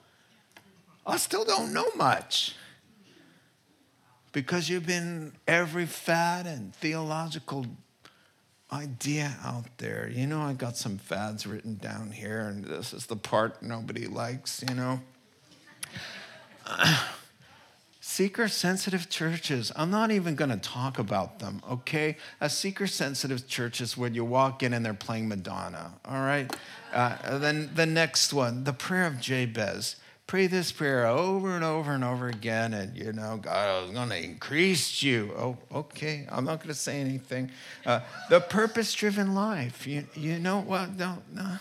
[1.06, 2.56] I still don't know much.
[4.32, 7.66] Because you've been every fad and theological
[8.72, 10.10] idea out there.
[10.10, 14.08] You know, I got some fads written down here, and this is the part nobody
[14.08, 15.00] likes, you know.
[18.08, 22.18] seeker sensitive churches, I'm not even going to talk about them, okay?
[22.40, 26.56] A seeker sensitive church is when you walk in and they're playing Madonna, all right?
[26.94, 29.96] Uh, then the next one, the prayer of Jabez
[30.28, 34.10] pray this prayer over and over and over again, and you know, God is going
[34.10, 35.32] to increase you.
[35.38, 36.28] Oh, okay.
[36.30, 37.50] I'm not going to say anything.
[37.86, 39.88] Uh, the purpose driven life.
[39.88, 40.96] You, you know what?
[40.96, 41.58] No, no.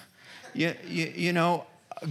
[0.52, 1.66] You, you, you know,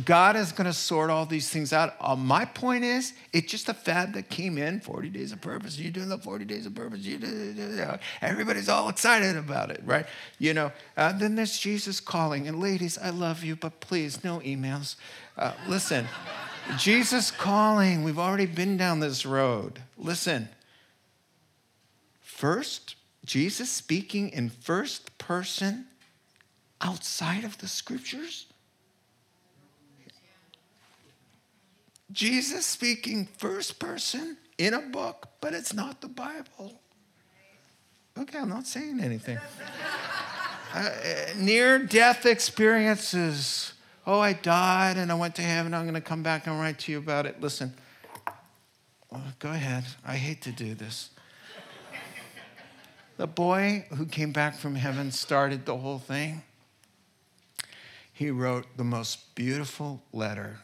[0.06, 1.96] God is going to sort all these things out.
[2.00, 5.78] Uh, my point is, it's just a fad that came in 40 days of purpose.
[5.78, 7.02] You're doing the 40 days of purpose.
[7.02, 10.06] You do, everybody's all excited about it, right?
[10.40, 12.48] You know, uh, then there's Jesus calling.
[12.48, 14.96] And ladies, I love you, but please, no emails.
[15.38, 16.08] Uh, listen,
[16.78, 18.04] Jesus calling.
[18.04, 19.82] We've already been down this road.
[19.98, 20.50] Listen.
[22.22, 25.86] First, Jesus speaking in first person
[26.82, 28.48] outside of the scriptures.
[32.14, 36.80] Jesus speaking first person in a book, but it's not the Bible.
[38.18, 39.40] Okay, I'm not saying anything.
[40.74, 40.90] uh,
[41.36, 43.74] Near death experiences
[44.06, 45.74] oh, I died and I went to heaven.
[45.74, 47.42] I'm going to come back and write to you about it.
[47.42, 47.74] Listen,
[49.10, 49.86] well, go ahead.
[50.06, 51.10] I hate to do this.
[53.18, 56.44] The boy who came back from heaven started the whole thing.
[58.12, 60.60] He wrote the most beautiful letter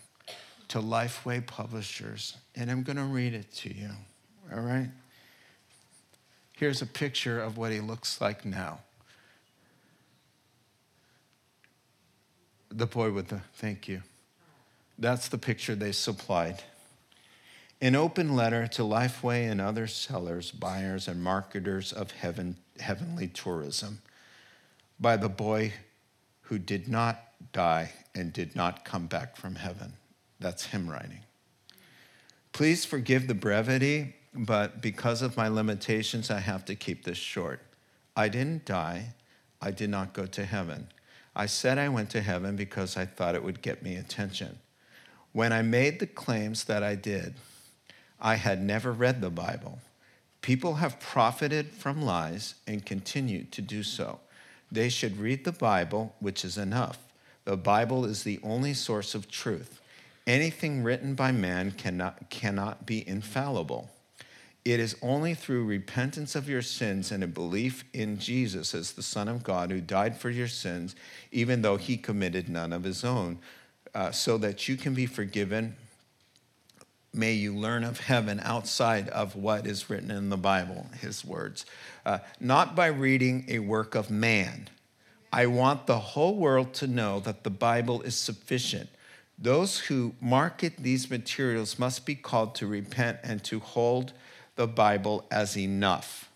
[0.70, 3.90] to Lifeway Publishers, and I'm going to read it to you.
[4.54, 4.90] All right?
[6.58, 8.80] Here's a picture of what he looks like now.
[12.72, 14.04] the boy with the thank you.
[14.98, 16.64] That's the picture they supplied.
[17.82, 24.02] An open letter to Lifeway and other sellers, buyers, and marketers of heaven, heavenly tourism
[25.00, 25.74] by the boy
[26.42, 27.22] who did not
[27.54, 29.94] die and did not come back from heaven.
[30.40, 31.22] That's him writing.
[32.54, 37.62] Please forgive the brevity, but because of my limitations, I have to keep this short.
[38.16, 39.14] I didn't die,
[39.62, 40.88] I did not go to heaven.
[41.36, 44.60] I said I went to heaven because I thought it would get me attention.
[45.32, 47.36] When I made the claims that I did,
[48.20, 49.80] I had never read the Bible.
[50.42, 54.20] People have profited from lies and continue to do so.
[54.72, 57.00] They should read the Bible, which is enough.
[57.46, 59.79] The Bible is the only source of truth.
[60.28, 63.90] Anything written by man cannot, cannot be infallible.
[64.66, 69.02] It is only through repentance of your sins and a belief in Jesus as the
[69.02, 70.96] Son of God who died for your sins,
[71.32, 73.40] even though he committed none of his own,
[73.96, 75.76] uh, so that you can be forgiven.
[77.14, 81.66] May you learn of heaven outside of what is written in the Bible, his words,
[82.06, 84.70] uh, not by reading a work of man.
[85.32, 88.90] I want the whole world to know that the Bible is sufficient.
[89.42, 94.12] Those who market these materials must be called to repent and to hold
[94.56, 96.30] the Bible as enough.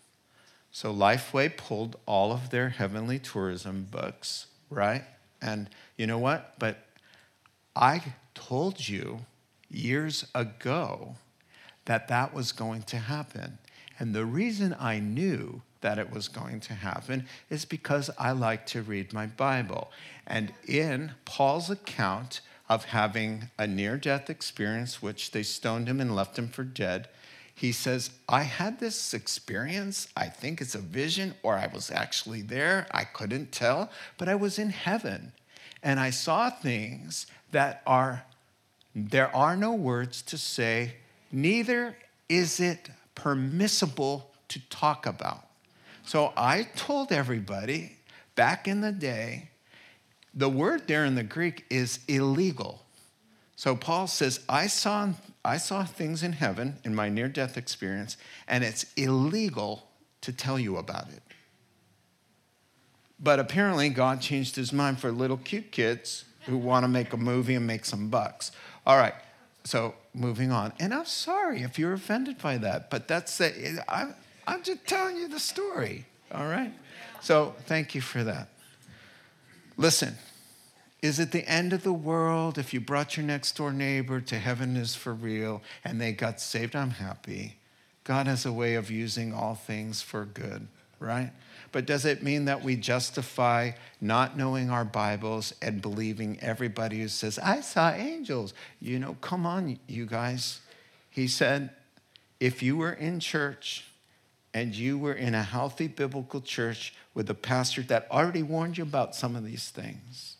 [0.72, 5.04] So Lifeway pulled all of their heavenly tourism books, right?
[5.42, 6.54] And you know what?
[6.58, 6.78] But
[7.76, 8.02] I
[8.34, 9.20] told you
[9.70, 11.16] years ago
[11.84, 13.58] that that was going to happen.
[13.98, 18.66] And the reason I knew that it was going to happen is because I like
[18.68, 19.90] to read my Bible.
[20.26, 26.14] And in Paul's account of having a near death experience, which they stoned him and
[26.14, 27.08] left him for dead,
[27.54, 30.08] he says, I had this experience.
[30.16, 32.86] I think it's a vision, or I was actually there.
[32.90, 35.32] I couldn't tell, but I was in heaven.
[35.82, 38.24] And I saw things that are,
[38.94, 40.94] there are no words to say,
[41.30, 41.96] neither
[42.28, 45.46] is it permissible to talk about.
[46.04, 47.98] So I told everybody
[48.34, 49.50] back in the day,
[50.34, 52.82] the word there in the Greek is illegal.
[53.56, 55.10] So Paul says, I saw
[55.44, 58.16] I saw things in heaven in my near death experience,
[58.48, 59.86] and it's illegal
[60.22, 61.22] to tell you about it.
[63.20, 67.16] But apparently, God changed his mind for little cute kids who want to make a
[67.16, 68.52] movie and make some bucks.
[68.86, 69.14] All right,
[69.64, 70.72] so moving on.
[70.78, 74.14] And I'm sorry if you're offended by that, but that's the, I'm,
[74.46, 76.06] I'm just telling you the story.
[76.32, 76.72] All right?
[77.20, 78.48] So thank you for that.
[79.76, 80.16] Listen,
[81.02, 84.38] is it the end of the world if you brought your next door neighbor to
[84.38, 86.76] heaven is for real and they got saved?
[86.76, 87.56] I'm happy.
[88.04, 90.68] God has a way of using all things for good,
[91.00, 91.32] right?
[91.72, 97.08] But does it mean that we justify not knowing our Bibles and believing everybody who
[97.08, 98.54] says, I saw angels?
[98.80, 100.60] You know, come on, you guys.
[101.10, 101.70] He said,
[102.38, 103.86] if you were in church
[104.54, 108.84] and you were in a healthy biblical church with a pastor that already warned you
[108.84, 110.36] about some of these things,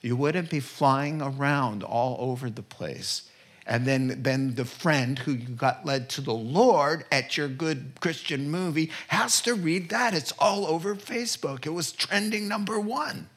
[0.00, 3.30] you wouldn't be flying around all over the place
[3.70, 7.92] and then, then the friend who you got led to the Lord at your good
[8.00, 10.12] Christian movie has to read that.
[10.12, 11.66] It's all over Facebook.
[11.66, 13.28] It was trending number one.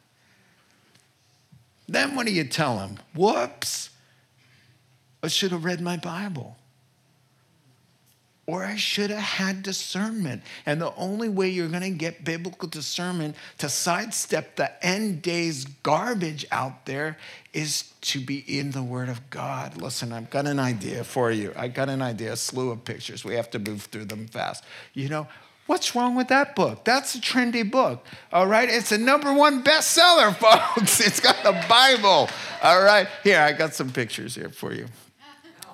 [1.88, 2.98] Then what do you tell him?
[3.14, 3.92] Whoops,
[5.22, 6.58] I should have read my Bible
[8.46, 10.44] or I should have had discernment.
[10.66, 15.66] And the only way you're going to get biblical discernment to sidestep the end days
[15.66, 17.18] garbage out there
[17.54, 19.82] is to be in the Word of God.
[19.82, 21.54] Listen, I've got an idea for you.
[21.56, 23.24] I got an idea, a slew of pictures.
[23.24, 24.64] We have to move through them fast.
[24.94, 25.28] You know,
[25.66, 26.84] What's wrong with that book?
[26.84, 28.06] That's a trendy book.
[28.34, 28.68] All right.
[28.70, 30.36] It's a number one bestseller,
[30.76, 31.00] folks.
[31.00, 32.30] It's got the Bible.
[32.62, 33.08] All right.
[33.24, 34.88] Here, I got some pictures here for you.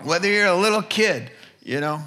[0.03, 1.31] Whether you're a little kid,
[1.63, 2.03] you know,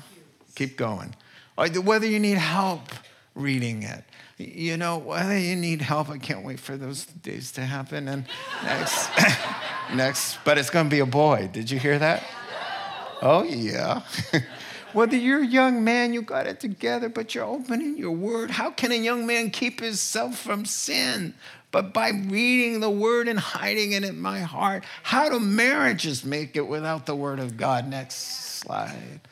[0.62, 1.12] Keep going.
[1.56, 2.88] Whether you need help
[3.34, 4.04] reading it,
[4.38, 8.06] you know, whether you need help, I can't wait for those days to happen.
[8.06, 8.26] And
[8.62, 9.10] next,
[9.92, 11.50] next, but it's going to be a boy.
[11.52, 12.22] Did you hear that?
[13.20, 14.02] Oh, yeah.
[14.92, 18.52] Whether you're a young man, you got it together, but you're opening your word.
[18.52, 21.34] How can a young man keep himself from sin?
[21.72, 24.84] But by reading the word and hiding it in my heart.
[25.02, 27.88] How do marriages make it without the word of God?
[27.88, 29.22] Next slide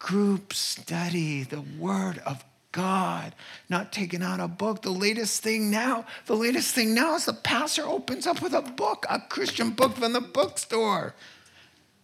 [0.00, 3.34] group study, the Word of God,
[3.68, 4.82] not taking out a book.
[4.82, 8.62] The latest thing now, the latest thing now is the pastor opens up with a
[8.62, 11.14] book, a Christian book from the bookstore.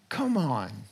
[0.08, 0.84] Come on.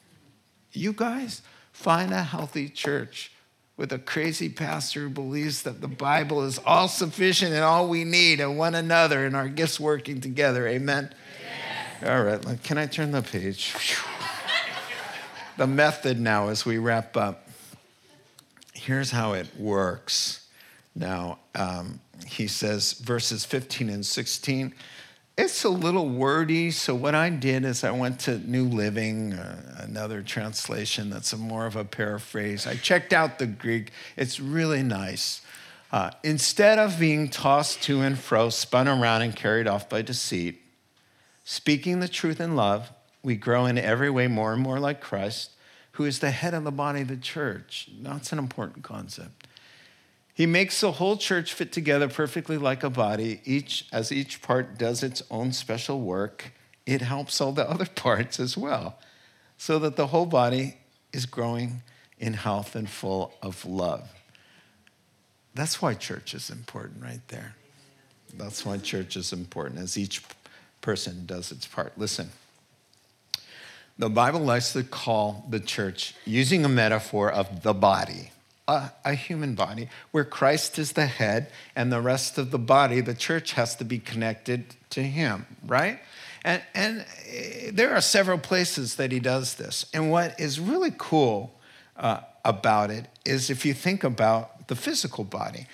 [0.72, 1.42] You guys,
[1.72, 3.30] find a healthy church
[3.76, 8.04] with a crazy pastor who believes that the Bible is all sufficient and all we
[8.04, 10.66] need and one another and our gifts working together.
[10.66, 11.12] Amen?
[12.00, 12.08] Yes.
[12.08, 13.74] All right, can I turn the page?
[15.56, 17.48] The method now as we wrap up.
[18.72, 20.48] Here's how it works.
[20.96, 24.74] Now, um, he says, verses 15 and 16.
[25.36, 29.78] It's a little wordy, so what I did is I went to New Living, uh,
[29.82, 32.66] another translation that's more of a paraphrase.
[32.66, 35.40] I checked out the Greek, it's really nice.
[35.92, 40.60] Uh, instead of being tossed to and fro, spun around, and carried off by deceit,
[41.44, 42.90] speaking the truth in love,
[43.24, 45.50] we grow in every way more and more like Christ,
[45.92, 47.88] who is the head of the body of the church.
[48.00, 49.48] That's an important concept.
[50.34, 53.40] He makes the whole church fit together perfectly like a body.
[53.44, 56.52] Each, as each part does its own special work,
[56.84, 58.98] it helps all the other parts as well,
[59.56, 60.76] so that the whole body
[61.12, 61.82] is growing
[62.18, 64.10] in health and full of love.
[65.54, 67.54] That's why church is important, right there.
[68.36, 70.22] That's why church is important, as each
[70.80, 71.96] person does its part.
[71.96, 72.30] Listen.
[73.98, 78.32] The Bible likes to call the church, using a metaphor of the body,
[78.66, 83.00] a, a, human body, where Christ is the head and the rest of the body,
[83.00, 86.00] the church has to be connected to him, right?
[86.44, 89.86] And, and eh, there are several places that he does this.
[89.94, 91.54] And what is really cool
[91.96, 95.66] uh, about it is if you think about the physical body,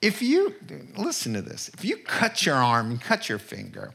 [0.00, 0.54] if you,
[0.96, 3.92] listen to this, if you cut your arm and cut your finger,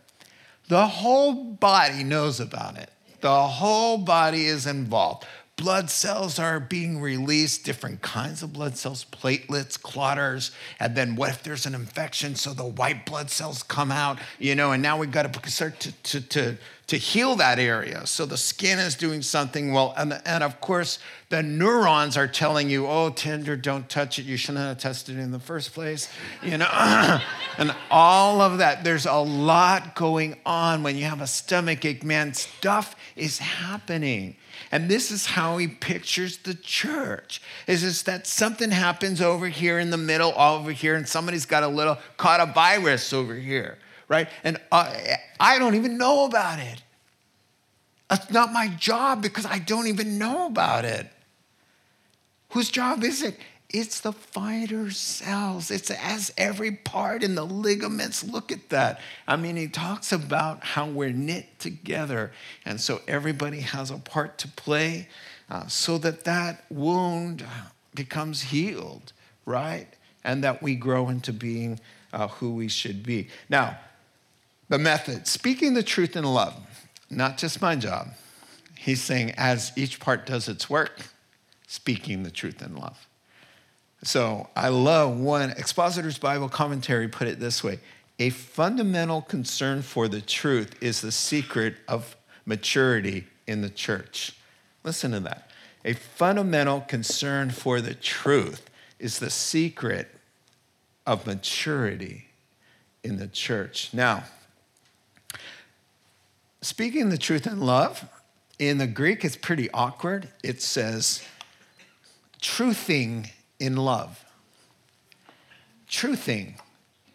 [0.68, 2.92] the whole body knows about it
[3.22, 5.26] the whole body is involved.
[5.56, 10.52] Blood cells are being released, different kinds of blood cells, platelets, clotters.
[10.80, 12.36] And then what if there's an infection?
[12.36, 15.80] So the white blood cells come out, you know, and now we've got to start
[15.82, 16.58] to, to, to,
[16.92, 18.06] to heal that area.
[18.06, 19.94] So the skin is doing something well.
[19.96, 24.24] And, and of course, the neurons are telling you, oh, tender, don't touch it.
[24.24, 26.10] You shouldn't have tested it in the first place,
[26.44, 26.68] you know,
[27.58, 28.84] and all of that.
[28.84, 32.34] There's a lot going on when you have a stomach ache, man.
[32.34, 34.36] Stuff is happening.
[34.70, 37.42] And this is how he pictures the church.
[37.68, 41.64] Is just that something happens over here in the middle, over here, and somebody's got
[41.64, 43.78] a little caught a virus over here,
[44.12, 44.28] right?
[44.44, 46.84] And I, I don't even know about it.
[48.10, 51.08] That's not my job because I don't even know about it.
[52.50, 53.40] Whose job is it?
[53.70, 55.72] It's the fighter cells.
[55.72, 58.22] It's as every part in the ligaments.
[58.22, 59.00] Look at that.
[59.30, 62.34] I mean, he talks about how we're knit together.
[62.66, 65.08] And so everybody has a part to play
[65.50, 67.46] uh, so that that wound
[67.96, 69.14] becomes healed,
[69.46, 69.88] right?
[70.26, 71.80] And that we grow into being
[72.12, 73.30] uh, who we should be.
[73.50, 73.78] Now,
[74.72, 76.56] the method speaking the truth in love,
[77.10, 78.08] not just my job.
[78.78, 81.08] He's saying, as each part does its work,
[81.68, 83.06] speaking the truth in love.
[84.02, 87.80] So I love one expositor's Bible commentary put it this way
[88.18, 92.16] a fundamental concern for the truth is the secret of
[92.46, 94.38] maturity in the church.
[94.86, 95.50] Listen to that.
[95.84, 98.70] A fundamental concern for the truth
[99.00, 100.08] is the secret
[101.06, 102.28] of maturity
[103.04, 103.90] in the church.
[103.94, 104.24] Now,
[106.62, 108.08] speaking the truth in love,
[108.60, 110.30] in the Greek, it's pretty awkward.
[110.44, 111.24] It says,
[112.42, 114.24] truthing in love.
[115.90, 116.60] Truthing.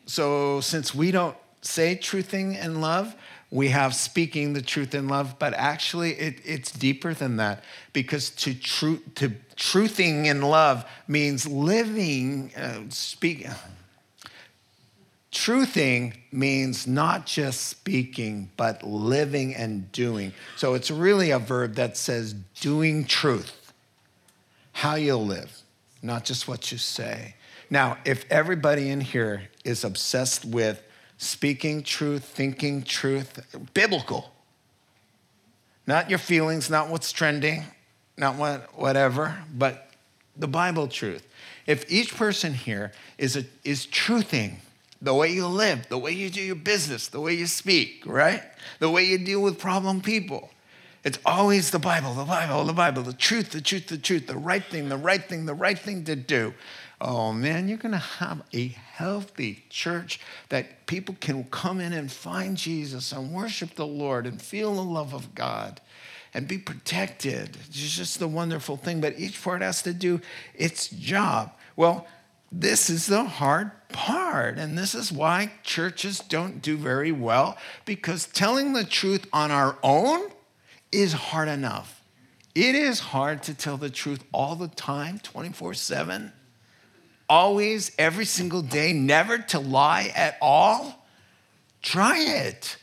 [0.06, 3.14] So, since we don't say truthing in love,
[3.50, 8.30] we have speaking the truth in love, but actually it, it's deeper than that because
[8.30, 13.46] to, tru- to truthing in love means living, uh, speak.
[15.36, 20.32] Truthing means not just speaking, but living and doing.
[20.56, 23.70] So it's really a verb that says doing truth,
[24.72, 25.60] how you live,
[26.02, 27.34] not just what you say.
[27.68, 30.82] Now, if everybody in here is obsessed with
[31.18, 33.38] speaking truth, thinking truth,
[33.74, 34.32] biblical.
[35.86, 37.62] Not your feelings, not what's trending,
[38.16, 39.90] not what, whatever, but
[40.34, 41.28] the Bible truth.
[41.66, 44.56] If each person here is, a, is truthing
[45.00, 48.42] the way you live, the way you do your business, the way you speak, right?
[48.78, 50.50] The way you deal with problem people.
[51.04, 54.36] It's always the Bible, the Bible, the Bible, the truth, the truth, the truth, the
[54.36, 56.52] right thing, the right thing, the right thing to do
[57.00, 62.10] oh man, you're going to have a healthy church that people can come in and
[62.10, 65.80] find Jesus and worship the Lord and feel the love of God
[66.32, 67.56] and be protected.
[67.68, 69.00] It's just the wonderful thing.
[69.00, 70.20] But each part has to do
[70.54, 71.52] its job.
[71.76, 72.06] Well,
[72.50, 74.58] this is the hard part.
[74.58, 79.76] And this is why churches don't do very well because telling the truth on our
[79.82, 80.30] own
[80.92, 82.02] is hard enough.
[82.54, 86.32] It is hard to tell the truth all the time, 24 7
[87.28, 91.06] always, every single day, never to lie at all?
[91.82, 92.76] Try it.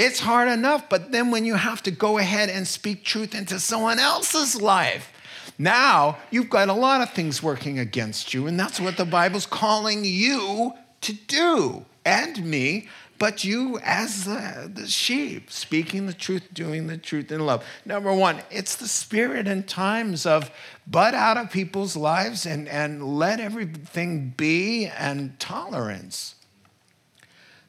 [0.00, 3.60] It's hard enough, but then when you have to go ahead and speak truth into
[3.60, 5.12] someone else's life,
[5.58, 9.46] now you've got a lot of things working against you, and that's what the Bible's
[9.46, 10.72] calling you
[11.02, 12.88] to do and me
[13.20, 17.62] but you as the, the, sheep, speaking the truth, doing the truth in love.
[17.84, 20.50] Number one, it's the spirit and times of
[20.86, 26.34] butt out of people's lives and, and let everything be and tolerance.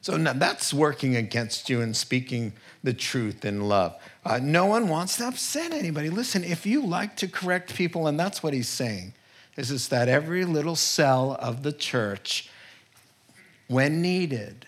[0.02, 3.94] So that's working against you and speaking the truth in love.
[4.24, 6.10] Uh, no one wants to upset anybody.
[6.10, 9.14] Listen, if you like to correct people, and that's what he's saying,
[9.56, 12.50] is, is that every little cell of the church,
[13.68, 14.66] when needed,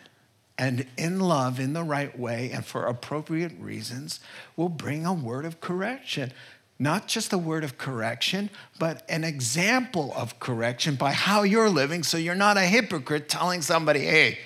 [0.57, 4.21] and in love, in the right way, and for appropriate reasons,
[4.57, 6.33] will bring a word of correction.
[6.79, 12.05] Not just a word of correction, but an example of correction by how you're living
[12.05, 14.39] so you're not a hypocrite telling somebody, hey,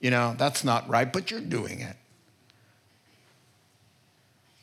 [0.00, 1.96] you know, that's not right, but you're doing it.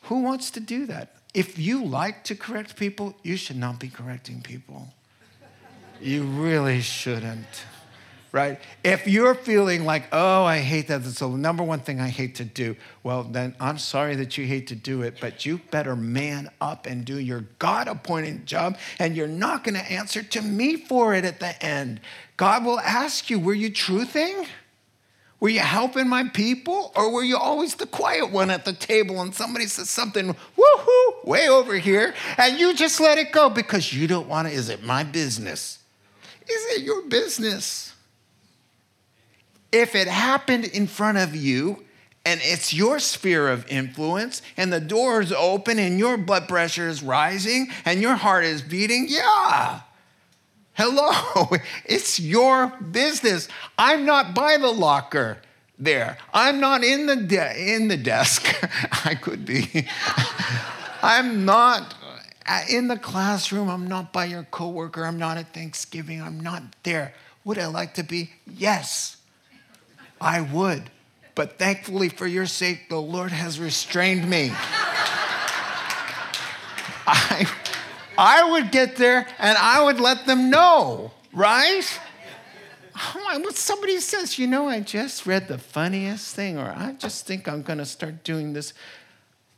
[0.03, 1.15] Who wants to do that?
[1.34, 4.89] If you like to correct people, you should not be correcting people.
[6.01, 7.65] You really shouldn't
[8.34, 8.59] right?
[8.84, 12.36] If you're feeling like, oh, I hate that, that's the number one thing I hate
[12.36, 15.95] to do, well, then I'm sorry that you hate to do it, but you better
[15.95, 20.75] man up and do your God appointed job, and you're not to answer to me
[20.75, 22.01] for it at the end.
[22.36, 24.47] God will ask you, were you truthing?
[25.43, 26.93] Were you helping my people?
[26.95, 31.25] Or were you always the quiet one at the table and somebody says something, woohoo,
[31.25, 34.53] way over here, and you just let it go because you don't want to?
[34.53, 35.79] Is it my business?
[36.47, 37.93] Is it your business?
[39.73, 41.83] if it happened in front of you
[42.25, 46.87] and it's your sphere of influence and the door is open and your blood pressure
[46.87, 49.81] is rising and your heart is beating, yeah.
[50.76, 51.49] Hello,
[51.86, 53.47] it's your business.
[53.78, 55.38] I'm not by the locker
[55.78, 56.17] there.
[56.34, 58.47] I'm not in the de- in the desk.
[59.05, 59.88] I could be.
[61.03, 61.93] I'm not
[62.47, 63.69] uh, in the classroom.
[63.69, 65.05] I'm not by your coworker.
[65.05, 66.21] I'm not at Thanksgiving.
[66.21, 67.13] I'm not there.
[67.45, 68.32] Would I like to be?
[68.47, 69.17] Yes.
[70.19, 70.89] I would.
[71.36, 74.51] But thankfully, for your sake, the Lord has restrained me.
[77.05, 77.47] I,
[78.18, 81.99] I would get there and I would let them know, right?
[83.14, 87.47] When somebody says, you know, I just read the funniest thing, or I just think
[87.47, 88.74] I'm going to start doing this.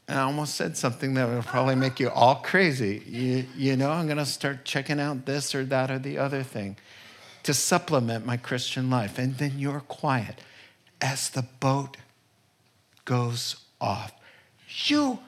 [0.07, 3.03] And I almost said something that would probably make you all crazy.
[3.05, 6.43] You, you know, I'm going to start checking out this or that or the other
[6.43, 6.77] thing
[7.43, 9.17] to supplement my Christian life.
[9.17, 10.39] And then you're quiet
[11.01, 11.97] as the boat
[13.03, 14.13] goes off.
[14.85, 15.19] You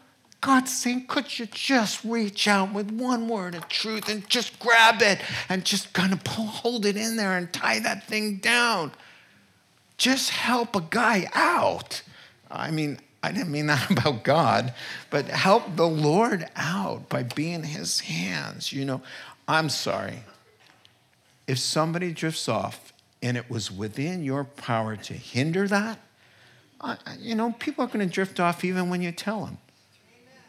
[0.42, 5.02] God's saying, could you just reach out with one word of truth and just grab
[5.02, 5.20] it
[5.50, 8.92] and just kind of pull, hold it in there and tie that thing down?
[9.98, 12.04] Just help a guy out.
[12.52, 14.74] I mean, I didn't mean that about God,
[15.10, 18.72] but help the Lord out by being his hands.
[18.72, 19.02] You know,
[19.48, 20.20] I'm sorry.
[21.48, 25.98] If somebody drifts off and it was within your power to hinder that,
[27.18, 29.58] you know, people are going to drift off even when you tell them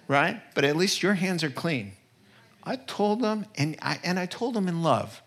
[0.09, 0.42] right?
[0.54, 1.92] But at least your hands are clean.
[2.64, 5.22] I told them, and I, and I told them in love.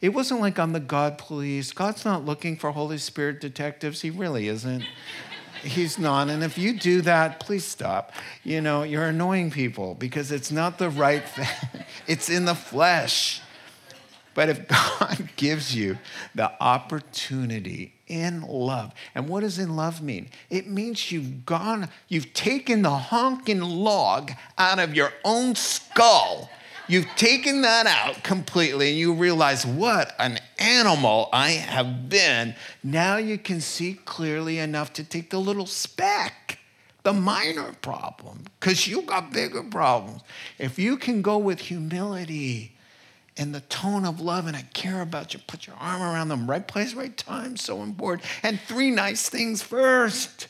[0.00, 1.72] It wasn't like I'm the God police.
[1.72, 4.02] God's not looking for Holy Spirit detectives.
[4.02, 4.84] He really isn't.
[5.62, 6.28] He's not.
[6.28, 8.12] And if you do that, please stop.
[8.42, 13.40] You know, you're annoying people because it's not the right thing, it's in the flesh.
[14.34, 14.68] But if
[14.98, 15.98] God gives you
[16.34, 20.28] the opportunity in love, and what does in love mean?
[20.50, 26.50] It means you've gone, you've taken the honking log out of your own skull.
[26.86, 32.54] You've taken that out completely and you realize what an animal I have been.
[32.82, 36.58] Now you can see clearly enough to take the little speck
[37.04, 40.22] the minor problem because you've got bigger problems.
[40.58, 42.73] If you can go with humility
[43.36, 45.40] in the tone of love and I care about you.
[45.46, 48.28] Put your arm around them, right place, right time, so important.
[48.42, 50.48] And three nice things first.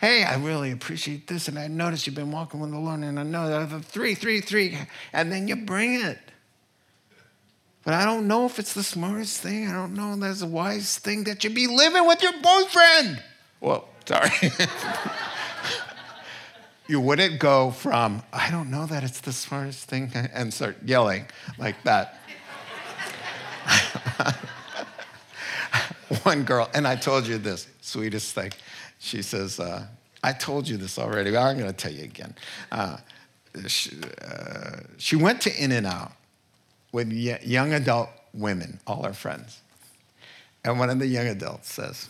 [0.00, 3.18] Hey, I really appreciate this, and I noticed you've been walking with the Lord, and
[3.18, 4.78] I know that the three, three, three,
[5.12, 6.18] and then you bring it.
[7.84, 9.66] But I don't know if it's the smartest thing.
[9.66, 13.22] I don't know if that's a wise thing that you be living with your boyfriend.
[13.60, 14.30] Well, sorry.
[16.88, 21.26] you wouldn't go from, I don't know that it's the smartest thing, and start yelling
[21.58, 22.18] like that.
[26.22, 28.52] One girl, and I told you this, sweetest thing.
[28.98, 29.86] She says, uh,
[30.22, 32.34] I told you this already, but I'm going to tell you again.
[32.72, 32.96] Uh,
[33.66, 33.90] she,
[34.22, 36.12] uh, she, went to In N Out
[36.90, 39.60] with young adult women, all her friends.
[40.64, 42.08] And one of the young adults says,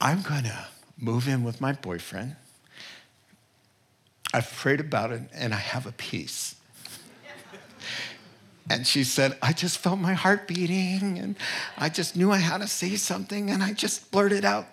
[0.00, 0.66] I'm going to
[0.98, 2.36] move in with my boyfriend
[4.32, 6.56] I've prayed about it and I have a peace.
[8.70, 11.36] And she said, I just felt my heart beating and
[11.76, 14.66] I just knew I had to say something and I just blurted out,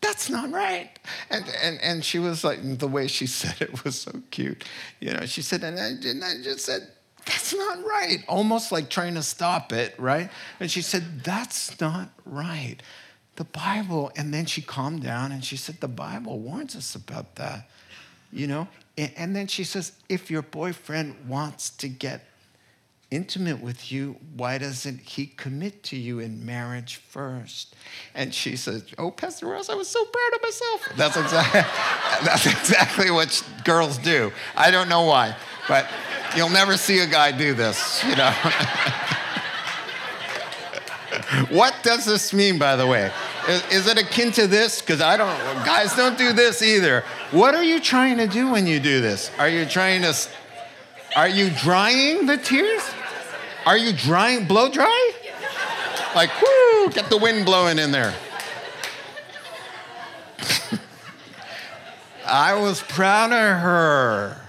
[0.00, 0.90] that's not right.
[1.30, 4.64] And, and, and she was like, the way she said it was so cute.
[5.00, 6.88] You know, she said, and I, and I just said,
[7.24, 8.22] that's not right.
[8.28, 10.28] Almost like trying to stop it, right?
[10.60, 12.76] And she said, that's not right.
[13.36, 17.36] The Bible, and then she calmed down and she said, the Bible warns us about
[17.36, 17.68] that.
[18.30, 22.24] You know, and then she says, if your boyfriend wants to get
[23.10, 27.74] intimate with you, why doesn't he commit to you in marriage first?
[28.14, 30.88] And she says, Oh, Pastor Ross, I was so proud of myself.
[30.96, 31.60] That's exactly,
[32.26, 34.32] that's exactly what girls do.
[34.56, 35.36] I don't know why,
[35.68, 35.86] but
[36.36, 38.30] you'll never see a guy do this, you know.
[41.50, 43.10] what does this mean, by the way?
[43.48, 44.80] Is, is it akin to this?
[44.80, 47.04] Because I don't, guys don't do this either.
[47.34, 49.28] What are you trying to do when you do this?
[49.40, 50.14] Are you trying to,
[51.16, 52.88] are you drying the tears?
[53.66, 55.12] Are you drying, blow dry?
[56.14, 58.14] Like, whoo, get the wind blowing in there.
[62.24, 64.40] I was proud of her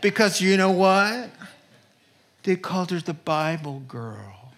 [0.00, 1.28] because you know what?
[2.44, 4.54] They called her the Bible girl.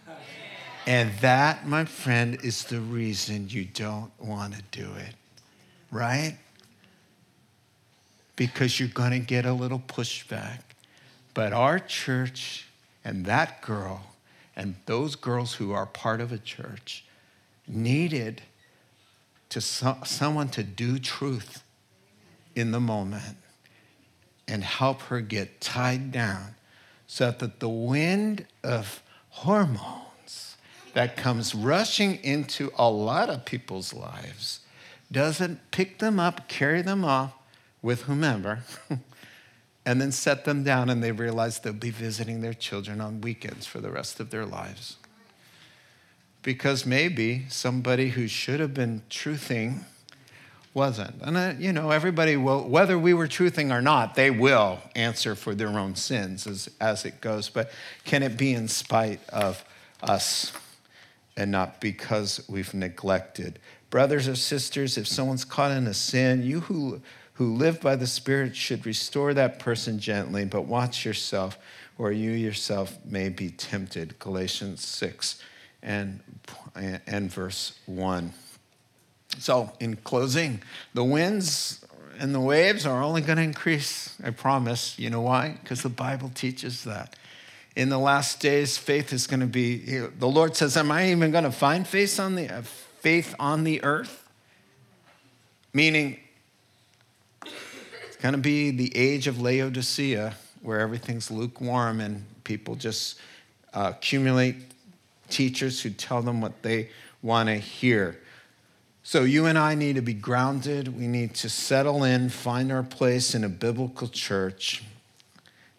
[0.86, 5.16] And that, my friend, is the reason you don't want to do it,
[5.90, 6.36] right?
[8.38, 10.60] Because you're going to get a little pushback.
[11.34, 12.66] But our church
[13.04, 14.14] and that girl
[14.56, 17.04] and those girls who are part of a church
[17.66, 18.40] needed
[19.50, 21.62] to so, someone to do truth
[22.54, 23.36] in the moment
[24.46, 26.54] and help her get tied down
[27.06, 30.56] so that the wind of hormones
[30.94, 34.60] that comes rushing into a lot of people's lives
[35.10, 37.32] doesn't pick them up, carry them off
[37.82, 38.60] with whomever,
[39.86, 43.66] and then set them down and they realize they'll be visiting their children on weekends
[43.66, 44.96] for the rest of their lives.
[46.42, 49.84] Because maybe somebody who should have been truthing
[50.74, 51.20] wasn't.
[51.22, 55.34] And, uh, you know, everybody will, whether we were truthing or not, they will answer
[55.34, 57.48] for their own sins as, as it goes.
[57.48, 57.70] But
[58.04, 59.64] can it be in spite of
[60.02, 60.52] us
[61.36, 63.58] and not because we've neglected?
[63.90, 67.00] Brothers or sisters, if someone's caught in a sin, you who,
[67.38, 71.56] who live by the Spirit should restore that person gently, but watch yourself,
[71.96, 74.18] or you yourself may be tempted.
[74.18, 75.40] Galatians 6
[75.80, 76.18] and,
[76.74, 78.32] and verse 1.
[79.38, 80.62] So, in closing,
[80.94, 81.84] the winds
[82.18, 84.98] and the waves are only going to increase, I promise.
[84.98, 85.58] You know why?
[85.62, 87.14] Because the Bible teaches that.
[87.76, 91.30] In the last days, faith is going to be, the Lord says, Am I even
[91.30, 92.48] going to find faith on the,
[92.98, 94.28] faith on the earth?
[95.72, 96.18] Meaning,
[98.20, 103.18] going to be the age of Laodicea where everything's lukewarm and people just
[103.74, 104.56] uh, accumulate
[105.28, 106.90] teachers who tell them what they
[107.22, 108.18] want to hear.
[109.02, 110.98] So, you and I need to be grounded.
[110.98, 114.82] We need to settle in, find our place in a biblical church,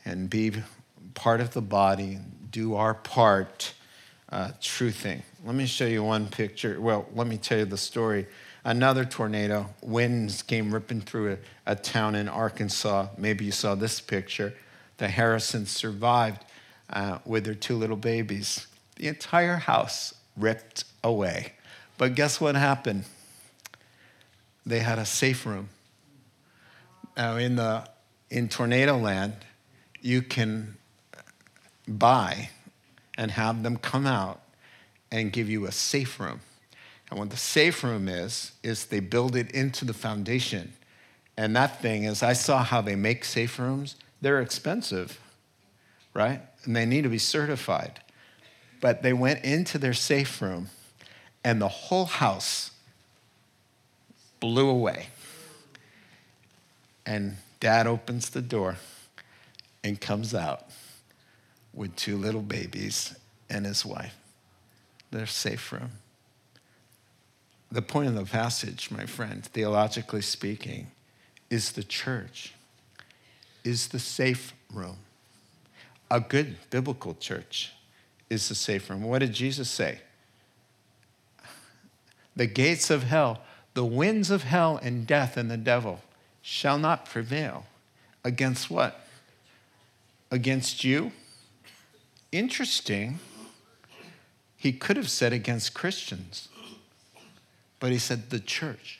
[0.03, 0.53] and be
[1.13, 2.17] part of the body,
[2.49, 3.73] do our part
[4.31, 5.21] uh, truthing.
[5.45, 6.79] Let me show you one picture.
[6.81, 8.25] Well, let me tell you the story.
[8.63, 11.33] Another tornado, winds came ripping through
[11.65, 13.07] a, a town in Arkansas.
[13.17, 14.53] Maybe you saw this picture.
[14.97, 16.43] The Harrisons survived
[16.89, 18.67] uh, with their two little babies.
[18.97, 21.53] The entire house ripped away.
[21.97, 23.05] But guess what happened?
[24.69, 25.69] they had a safe room.
[27.17, 27.87] Now, in, the,
[28.29, 29.33] in tornado land,
[29.99, 30.77] you can
[31.87, 32.49] buy
[33.17, 34.41] and have them come out
[35.11, 36.39] and give you a safe room.
[37.09, 40.73] And what the safe room is, is they build it into the foundation.
[41.35, 43.95] And that thing is, I saw how they make safe rooms.
[44.21, 45.19] They're expensive,
[46.13, 46.41] right?
[46.65, 48.01] And they need to be certified.
[48.81, 50.69] But they went into their safe room,
[51.43, 52.71] and the whole house
[54.39, 55.07] blew away.
[57.05, 58.77] And dad opens the door
[59.83, 60.67] and comes out
[61.73, 63.15] with two little babies
[63.49, 64.15] and his wife.
[65.11, 65.91] They're safe from.
[67.71, 70.87] The point of the passage, my friend, theologically speaking,
[71.49, 72.53] is the church,
[73.63, 74.97] is the safe room.
[76.09, 77.73] A good biblical church
[78.29, 79.03] is the safe room.
[79.03, 79.99] What did Jesus say?
[82.35, 83.41] The gates of hell
[83.73, 86.01] the winds of hell and death and the devil
[86.41, 87.65] shall not prevail.
[88.23, 89.07] Against what?
[90.31, 91.11] Against you?
[92.31, 93.19] Interesting.
[94.57, 96.49] He could have said against Christians,
[97.79, 98.99] but he said the church,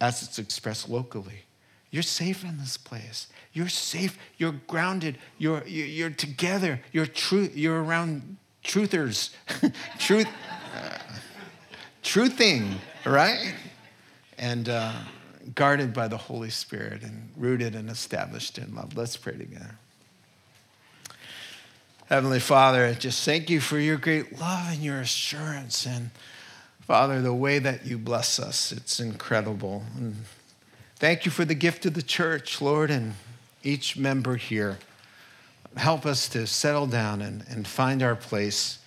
[0.00, 1.44] as it's expressed locally.
[1.90, 3.26] You're safe in this place.
[3.52, 4.16] You're safe.
[4.38, 5.18] You're grounded.
[5.38, 6.80] You're, you're together.
[6.92, 9.30] You're, true, you're around truthers.
[9.98, 10.28] Truth,
[10.74, 10.98] uh,
[12.04, 13.54] truthing right?
[14.38, 14.92] And uh,
[15.54, 18.96] guarded by the Holy Spirit and rooted and established in love.
[18.96, 19.76] Let's pray together.
[22.08, 25.86] Heavenly Father, I just thank you for your great love and your assurance.
[25.86, 26.10] And
[26.90, 29.84] Father, the way that you bless us, it's incredible.
[29.96, 30.24] And
[30.96, 33.14] thank you for the gift of the church, Lord, and
[33.62, 34.80] each member here.
[35.76, 38.80] Help us to settle down and, and find our place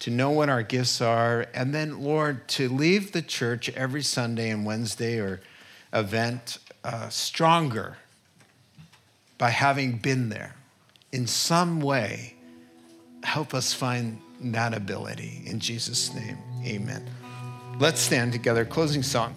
[0.00, 4.50] to know what our gifts are, and then, Lord, to leave the church every Sunday
[4.50, 5.40] and Wednesday or
[5.94, 7.96] event uh, stronger
[9.38, 10.54] by having been there
[11.12, 12.34] in some way.
[13.22, 15.44] Help us find that ability.
[15.46, 17.08] In Jesus' name, amen.
[17.80, 18.64] Let's stand together.
[18.64, 19.36] Closing song.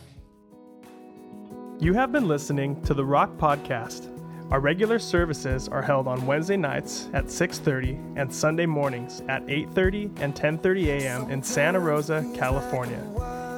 [1.80, 4.08] You have been listening to the Rock Podcast.
[4.52, 10.12] Our regular services are held on Wednesday nights at 6:30 and Sunday mornings at 8:30
[10.22, 11.30] and 10:30 a.m.
[11.30, 13.02] in Santa Rosa, California.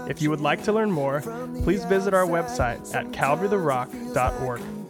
[0.10, 1.22] If you would like to learn more,
[1.64, 4.83] please visit our website at calvarytherock.org.